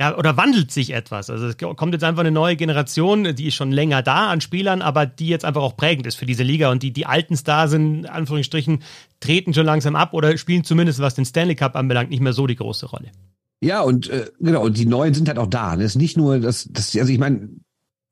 [0.00, 1.28] ja, oder wandelt sich etwas.
[1.28, 4.80] Also es kommt jetzt einfach eine neue Generation, die ist schon länger da an Spielern,
[4.80, 6.70] aber die jetzt einfach auch prägend ist für diese Liga.
[6.70, 8.82] Und die, die alten Stars in Anführungsstrichen
[9.20, 12.46] treten schon langsam ab oder spielen zumindest, was den Stanley Cup anbelangt, nicht mehr so
[12.46, 13.10] die große Rolle.
[13.60, 15.76] Ja, und äh, genau, und die neuen sind halt auch da.
[15.76, 17.50] Das ist nicht nur, dass, dass also ich meine,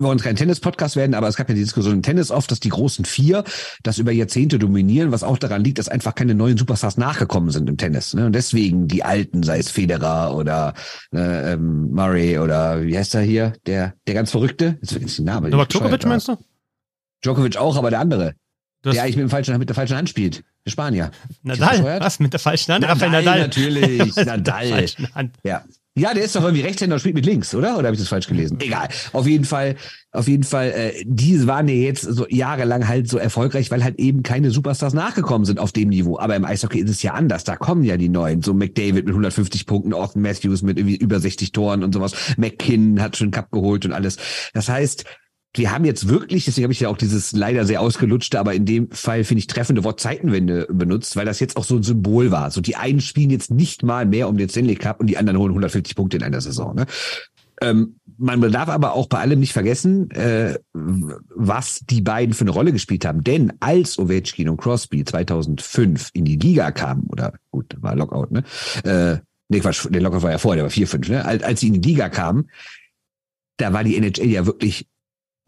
[0.01, 2.61] wir wollen kein Tennis-Podcast werden, aber es gab ja die Diskussion im Tennis oft, dass
[2.61, 3.42] die großen vier
[3.82, 7.68] das über Jahrzehnte dominieren, was auch daran liegt, dass einfach keine neuen Superstars nachgekommen sind
[7.68, 8.14] im Tennis.
[8.14, 8.26] Ne?
[8.26, 10.74] Und deswegen die alten, sei es Federer oder
[11.12, 14.78] äh, ähm, Murray oder wie heißt er hier, der der ganz Verrückte?
[14.80, 15.53] Jetzt ist der Name.
[15.53, 16.36] Aber Djokovic meinst du?
[17.24, 18.34] Djokovic auch, aber der andere.
[18.83, 20.45] Das der eigentlich mit, dem falschen, mit der falschen Hand spielt.
[20.64, 21.11] Der Spanier.
[21.43, 22.01] Nadal?
[22.01, 22.20] Was?
[22.20, 22.83] Mit der falschen Hand?
[22.83, 23.41] Nadal, Nadal.
[23.41, 24.16] natürlich.
[24.16, 24.87] Nadal.
[25.43, 25.64] Ja.
[25.99, 27.76] Ja, der ist doch irgendwie Rechtshänder und spielt mit links, oder?
[27.76, 28.59] Oder habe ich das falsch gelesen?
[28.61, 28.89] Egal.
[29.12, 29.74] Auf jeden Fall,
[30.12, 33.99] auf jeden Fall, äh, die waren ja jetzt so jahrelang halt so erfolgreich, weil halt
[33.99, 36.16] eben keine Superstars nachgekommen sind auf dem Niveau.
[36.16, 37.43] Aber im Eishockey ist es ja anders.
[37.43, 38.43] Da kommen ja die neuen.
[38.43, 42.14] So McDavid mit 150 Punkten, Austin Matthews mit irgendwie über 60 Toren und sowas.
[42.37, 44.18] McKinnon hat schon Cup geholt und alles.
[44.55, 45.05] Das heißt,
[45.55, 48.66] wir haben jetzt wirklich, deswegen habe ich ja auch dieses leider sehr ausgelutschte, aber in
[48.66, 52.30] dem Fall finde ich treffende Wort Zeitenwende benutzt, weil das jetzt auch so ein Symbol
[52.30, 52.51] war.
[52.51, 55.38] So die einen spielen jetzt nicht mal mehr um den Stanley Cup und die anderen
[55.38, 56.74] holen 150 Punkte in einer Saison.
[56.74, 56.86] Ne?
[57.61, 62.51] Ähm, man darf aber auch bei allem nicht vergessen, äh, was die beiden für eine
[62.51, 63.24] Rolle gespielt haben.
[63.24, 68.44] Denn als Ovechkin und Crosby 2005 in die Liga kamen, oder gut, war Lockout, ne?
[68.84, 69.18] Äh,
[69.49, 71.24] nee, Quatsch, der Lockout war ja vorher, der war 4-5, ne?
[71.24, 72.51] Als, als sie in die Liga kamen,
[73.57, 74.86] da war die NHL ja wirklich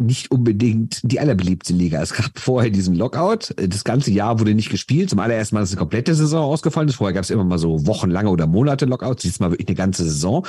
[0.01, 2.01] nicht unbedingt die allerbeliebte Liga.
[2.03, 3.55] Es gab vorher diesen Lockout.
[3.57, 5.11] Das ganze Jahr wurde nicht gespielt.
[5.11, 6.89] Zum allerersten Mal ist eine komplette Saison ausgefallen.
[6.89, 9.23] Vorher gab es immer mal so wochenlange oder Monate Lockouts.
[9.23, 10.47] Diesmal wirklich eine ganze Saison.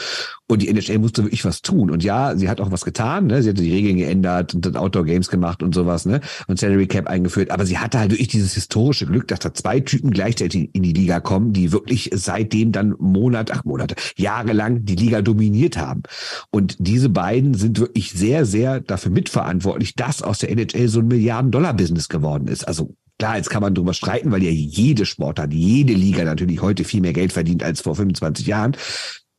[0.47, 1.91] Und die NHL musste wirklich was tun.
[1.91, 3.27] Und ja, sie hat auch was getan.
[3.27, 3.43] Ne?
[3.43, 6.05] Sie hatte die Regeln geändert und dann Outdoor Games gemacht und sowas.
[6.05, 6.21] Ne?
[6.47, 7.51] Und Salary Cap eingeführt.
[7.51, 10.93] Aber sie hatte halt wirklich dieses historische Glück, dass da zwei Typen gleichzeitig in die
[10.93, 16.03] Liga kommen, die wirklich seitdem dann Monat, ach Monate, jahrelang die Liga dominiert haben.
[16.51, 20.99] Und diese beiden sind wirklich sehr, sehr dafür mitverantwortlich verantwortlich, dass aus der NHL so
[20.99, 22.67] ein Milliarden-Dollar-Business geworden ist.
[22.67, 26.83] Also klar, jetzt kann man drüber streiten, weil ja jede Sportart, jede Liga natürlich heute
[26.83, 28.77] viel mehr Geld verdient als vor 25 Jahren.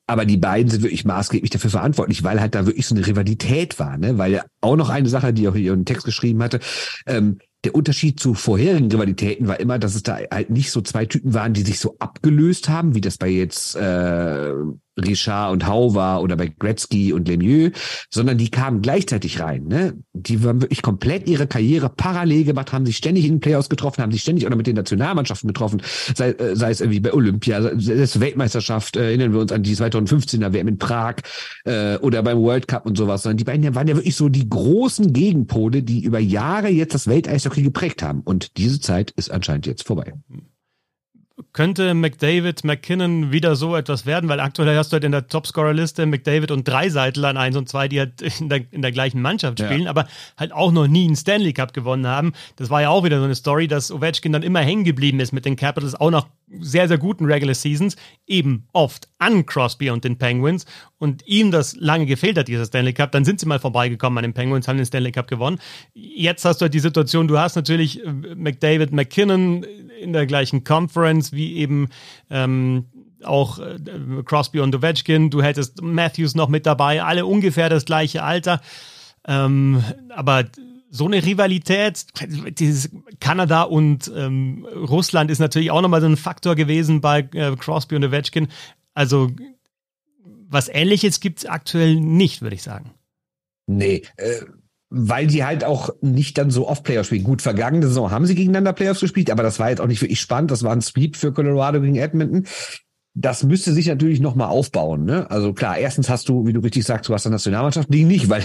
[0.08, 3.78] Aber die beiden sind wirklich maßgeblich dafür verantwortlich, weil halt da wirklich so eine Rivalität
[3.78, 4.18] war, ne?
[4.18, 6.58] Weil ja auch noch eine Sache, die auch hier einen Text geschrieben hatte,
[7.06, 11.06] ähm, der Unterschied zu vorherigen Rivalitäten war immer, dass es da halt nicht so zwei
[11.06, 14.52] Typen waren, die sich so abgelöst haben, wie das bei jetzt äh,
[15.00, 17.72] Richard und Hau war oder bei Gretzky und Lemieux,
[18.10, 19.66] sondern die kamen gleichzeitig rein.
[19.66, 19.94] Ne?
[20.12, 24.02] Die haben wirklich komplett ihre Karriere parallel gemacht, haben sich ständig in den Playoffs getroffen,
[24.02, 25.82] haben sich ständig auch mit den Nationalmannschaften getroffen,
[26.14, 29.62] sei, äh, sei es irgendwie bei Olympia, sei es Weltmeisterschaft, äh, erinnern wir uns an
[29.62, 31.16] die 2015er WM in Prag
[31.64, 34.48] äh, oder beim World Cup und sowas, sondern die beiden waren ja wirklich so die
[34.48, 38.20] großen Gegenpole, die über Jahre jetzt das Welteishockey geprägt haben.
[38.20, 40.12] Und diese Zeit ist anscheinend jetzt vorbei
[41.52, 46.06] könnte McDavid, McKinnon wieder so etwas werden, weil aktuell hast du halt in der Topscorer-Liste
[46.06, 49.20] McDavid und drei Seitler an 1 und 2, die halt in der, in der gleichen
[49.20, 49.90] Mannschaft spielen, ja.
[49.90, 52.32] aber halt auch noch nie einen Stanley Cup gewonnen haben.
[52.56, 55.32] Das war ja auch wieder so eine Story, dass Ovechkin dann immer hängen geblieben ist
[55.32, 56.26] mit den Capitals, auch nach
[56.60, 60.66] sehr, sehr guten Regular Seasons, eben oft an Crosby und den Penguins
[60.98, 64.22] und ihm das lange gefehlt hat, dieser Stanley Cup, dann sind sie mal vorbeigekommen an
[64.22, 65.58] den Penguins, haben den Stanley Cup gewonnen.
[65.94, 69.64] Jetzt hast du halt die Situation, du hast natürlich äh, McDavid, McKinnon
[70.02, 71.88] in der gleichen Conference wie eben
[72.30, 72.86] ähm,
[73.24, 73.78] auch äh,
[74.24, 78.60] Crosby und Ovechkin, du hättest Matthews noch mit dabei, alle ungefähr das gleiche Alter.
[79.26, 80.44] Ähm, aber
[80.90, 82.04] so eine Rivalität,
[82.58, 87.56] dieses Kanada und ähm, Russland ist natürlich auch nochmal so ein Faktor gewesen bei äh,
[87.56, 88.48] Crosby und Ovechkin.
[88.92, 89.30] Also
[90.48, 92.92] was ähnliches gibt es aktuell nicht, würde ich sagen.
[93.66, 94.42] Nee, äh,
[94.94, 97.24] weil die halt auch nicht dann so oft Playoffs spielen.
[97.24, 100.20] Gut, vergangene Saison haben sie gegeneinander Playoffs gespielt, aber das war jetzt auch nicht wirklich
[100.20, 100.50] spannend.
[100.50, 102.46] Das war ein Sweep für Colorado gegen Edmonton
[103.14, 105.04] das müsste sich natürlich nochmal aufbauen.
[105.04, 105.30] Ne?
[105.30, 108.30] Also klar, erstens hast du, wie du richtig sagst, du hast eine Nationalmannschaft, die nicht,
[108.30, 108.42] weil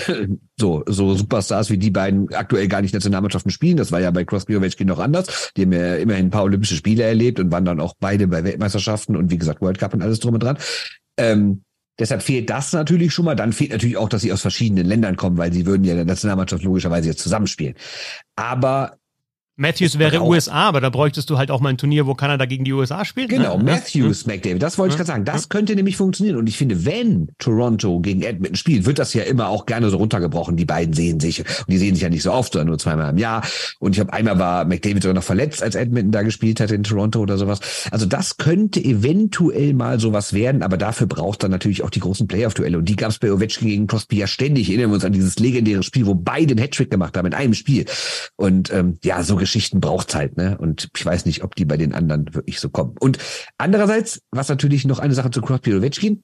[0.59, 3.77] so so Superstars wie die beiden aktuell gar nicht Nationalmannschaften spielen.
[3.77, 5.51] Das war ja bei Crosby Ovechkin noch anders.
[5.55, 8.43] Die haben ja immerhin ein paar Olympische Spiele erlebt und waren dann auch beide bei
[8.43, 10.57] Weltmeisterschaften und wie gesagt World Cup und alles drum und dran.
[11.17, 11.63] Ähm,
[11.99, 13.35] Deshalb fehlt das natürlich schon mal.
[13.35, 15.97] Dann fehlt natürlich auch, dass sie aus verschiedenen Ländern kommen, weil sie würden ja in
[15.97, 17.75] der Nationalmannschaft logischerweise jetzt zusammenspielen.
[18.35, 18.97] Aber
[19.59, 22.63] Matthews wäre USA, aber da bräuchtest du halt auch mal ein Turnier, wo Kanada gegen
[22.63, 23.29] die USA spielt.
[23.29, 24.33] Genau, ja, Matthews, ja.
[24.33, 25.25] McDavid, das wollte ich gerade sagen.
[25.25, 26.37] Das könnte nämlich funktionieren.
[26.37, 29.97] Und ich finde, wenn Toronto gegen Edmonton spielt, wird das ja immer auch gerne so
[29.97, 30.57] runtergebrochen.
[30.57, 31.39] Die beiden sehen sich.
[31.39, 33.43] Und die sehen sich ja nicht so oft, sondern nur zweimal im Jahr.
[33.79, 36.83] Und ich habe einmal war McDavid sogar noch verletzt, als Edmonton da gespielt hat in
[36.83, 37.59] Toronto oder sowas.
[37.89, 42.27] Also das könnte eventuell mal sowas werden, aber dafür braucht dann natürlich auch die großen
[42.27, 42.77] Playoff-Duelle.
[42.77, 44.69] Und die gab es bei Ovechkin gegen Crosby ja ständig.
[44.69, 47.55] Erinnern wir uns an dieses legendäre Spiel, wo beide einen Hattrick gemacht haben in einem
[47.55, 47.85] Spiel.
[48.35, 50.57] Und ähm, ja, so Geschichten braucht halt, ne?
[50.57, 52.95] Und ich weiß nicht, ob die bei den anderen wirklich so kommen.
[52.99, 53.17] Und
[53.57, 56.21] andererseits, was natürlich noch eine Sache zu Crosby Ovechkin,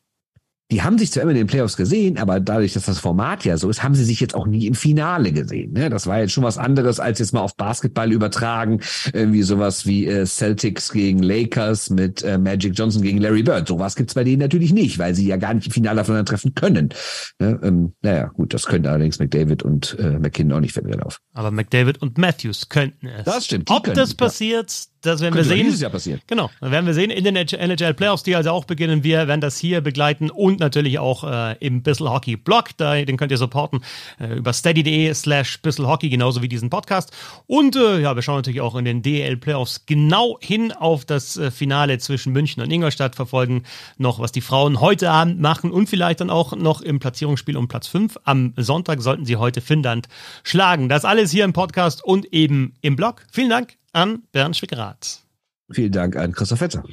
[0.74, 3.58] die haben sich zwar immer in den Playoffs gesehen, aber dadurch, dass das Format ja
[3.58, 5.74] so ist, haben sie sich jetzt auch nie im Finale gesehen.
[5.74, 5.92] Ne?
[5.92, 8.80] Das war jetzt schon was anderes, als jetzt mal auf Basketball übertragen,
[9.14, 13.68] irgendwie sowas wie äh, Celtics gegen Lakers mit äh, Magic Johnson gegen Larry Bird.
[13.68, 16.56] Sowas gibt's bei denen natürlich nicht, weil sie ja gar nicht im Finale aufeinander treffen
[16.56, 16.90] können.
[17.38, 17.60] Ne?
[17.62, 21.20] Ähm, naja, gut, das können allerdings McDavid und äh, McKinnon auch nicht, fällt mir auf.
[21.34, 23.26] Aber McDavid und Matthews könnten es.
[23.26, 23.70] Das stimmt.
[23.70, 24.93] Ob das passiert, ja.
[25.04, 25.66] Das werden Könnte wir sehen.
[25.66, 26.22] Dieses Jahr passieren.
[26.28, 29.04] Genau, das werden wir sehen in den NHL Playoffs, die also auch beginnen.
[29.04, 32.70] Wir werden das hier begleiten und natürlich auch äh, im Bissel Hockey Blog.
[32.78, 33.84] Da, den könnt ihr supporten
[34.18, 37.12] äh, über steady.de slash Bissel Hockey, genauso wie diesen Podcast.
[37.48, 41.36] Und äh, ja, wir schauen natürlich auch in den DL Playoffs genau hin auf das
[41.36, 43.64] äh, Finale zwischen München und Ingolstadt, verfolgen
[43.98, 47.68] noch, was die Frauen heute Abend machen und vielleicht dann auch noch im Platzierungsspiel um
[47.68, 48.20] Platz 5.
[48.24, 50.08] Am Sonntag sollten sie heute Finnland
[50.44, 50.88] schlagen.
[50.88, 53.26] Das alles hier im Podcast und eben im Blog.
[53.30, 55.24] Vielen Dank an Bernd Schwickerath.
[55.72, 56.84] Vielen Dank an Christoph Fetzer.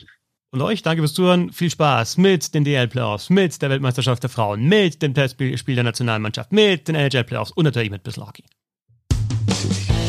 [0.52, 1.52] Und euch danke fürs Zuhören.
[1.52, 6.52] Viel Spaß mit den DL-Playoffs, mit der Weltmeisterschaft der Frauen, mit dem Testspiel der Nationalmannschaft,
[6.52, 8.44] mit den NHL-Playoffs und natürlich mit Bissl Hockey.
[9.46, 9.99] Natürlich.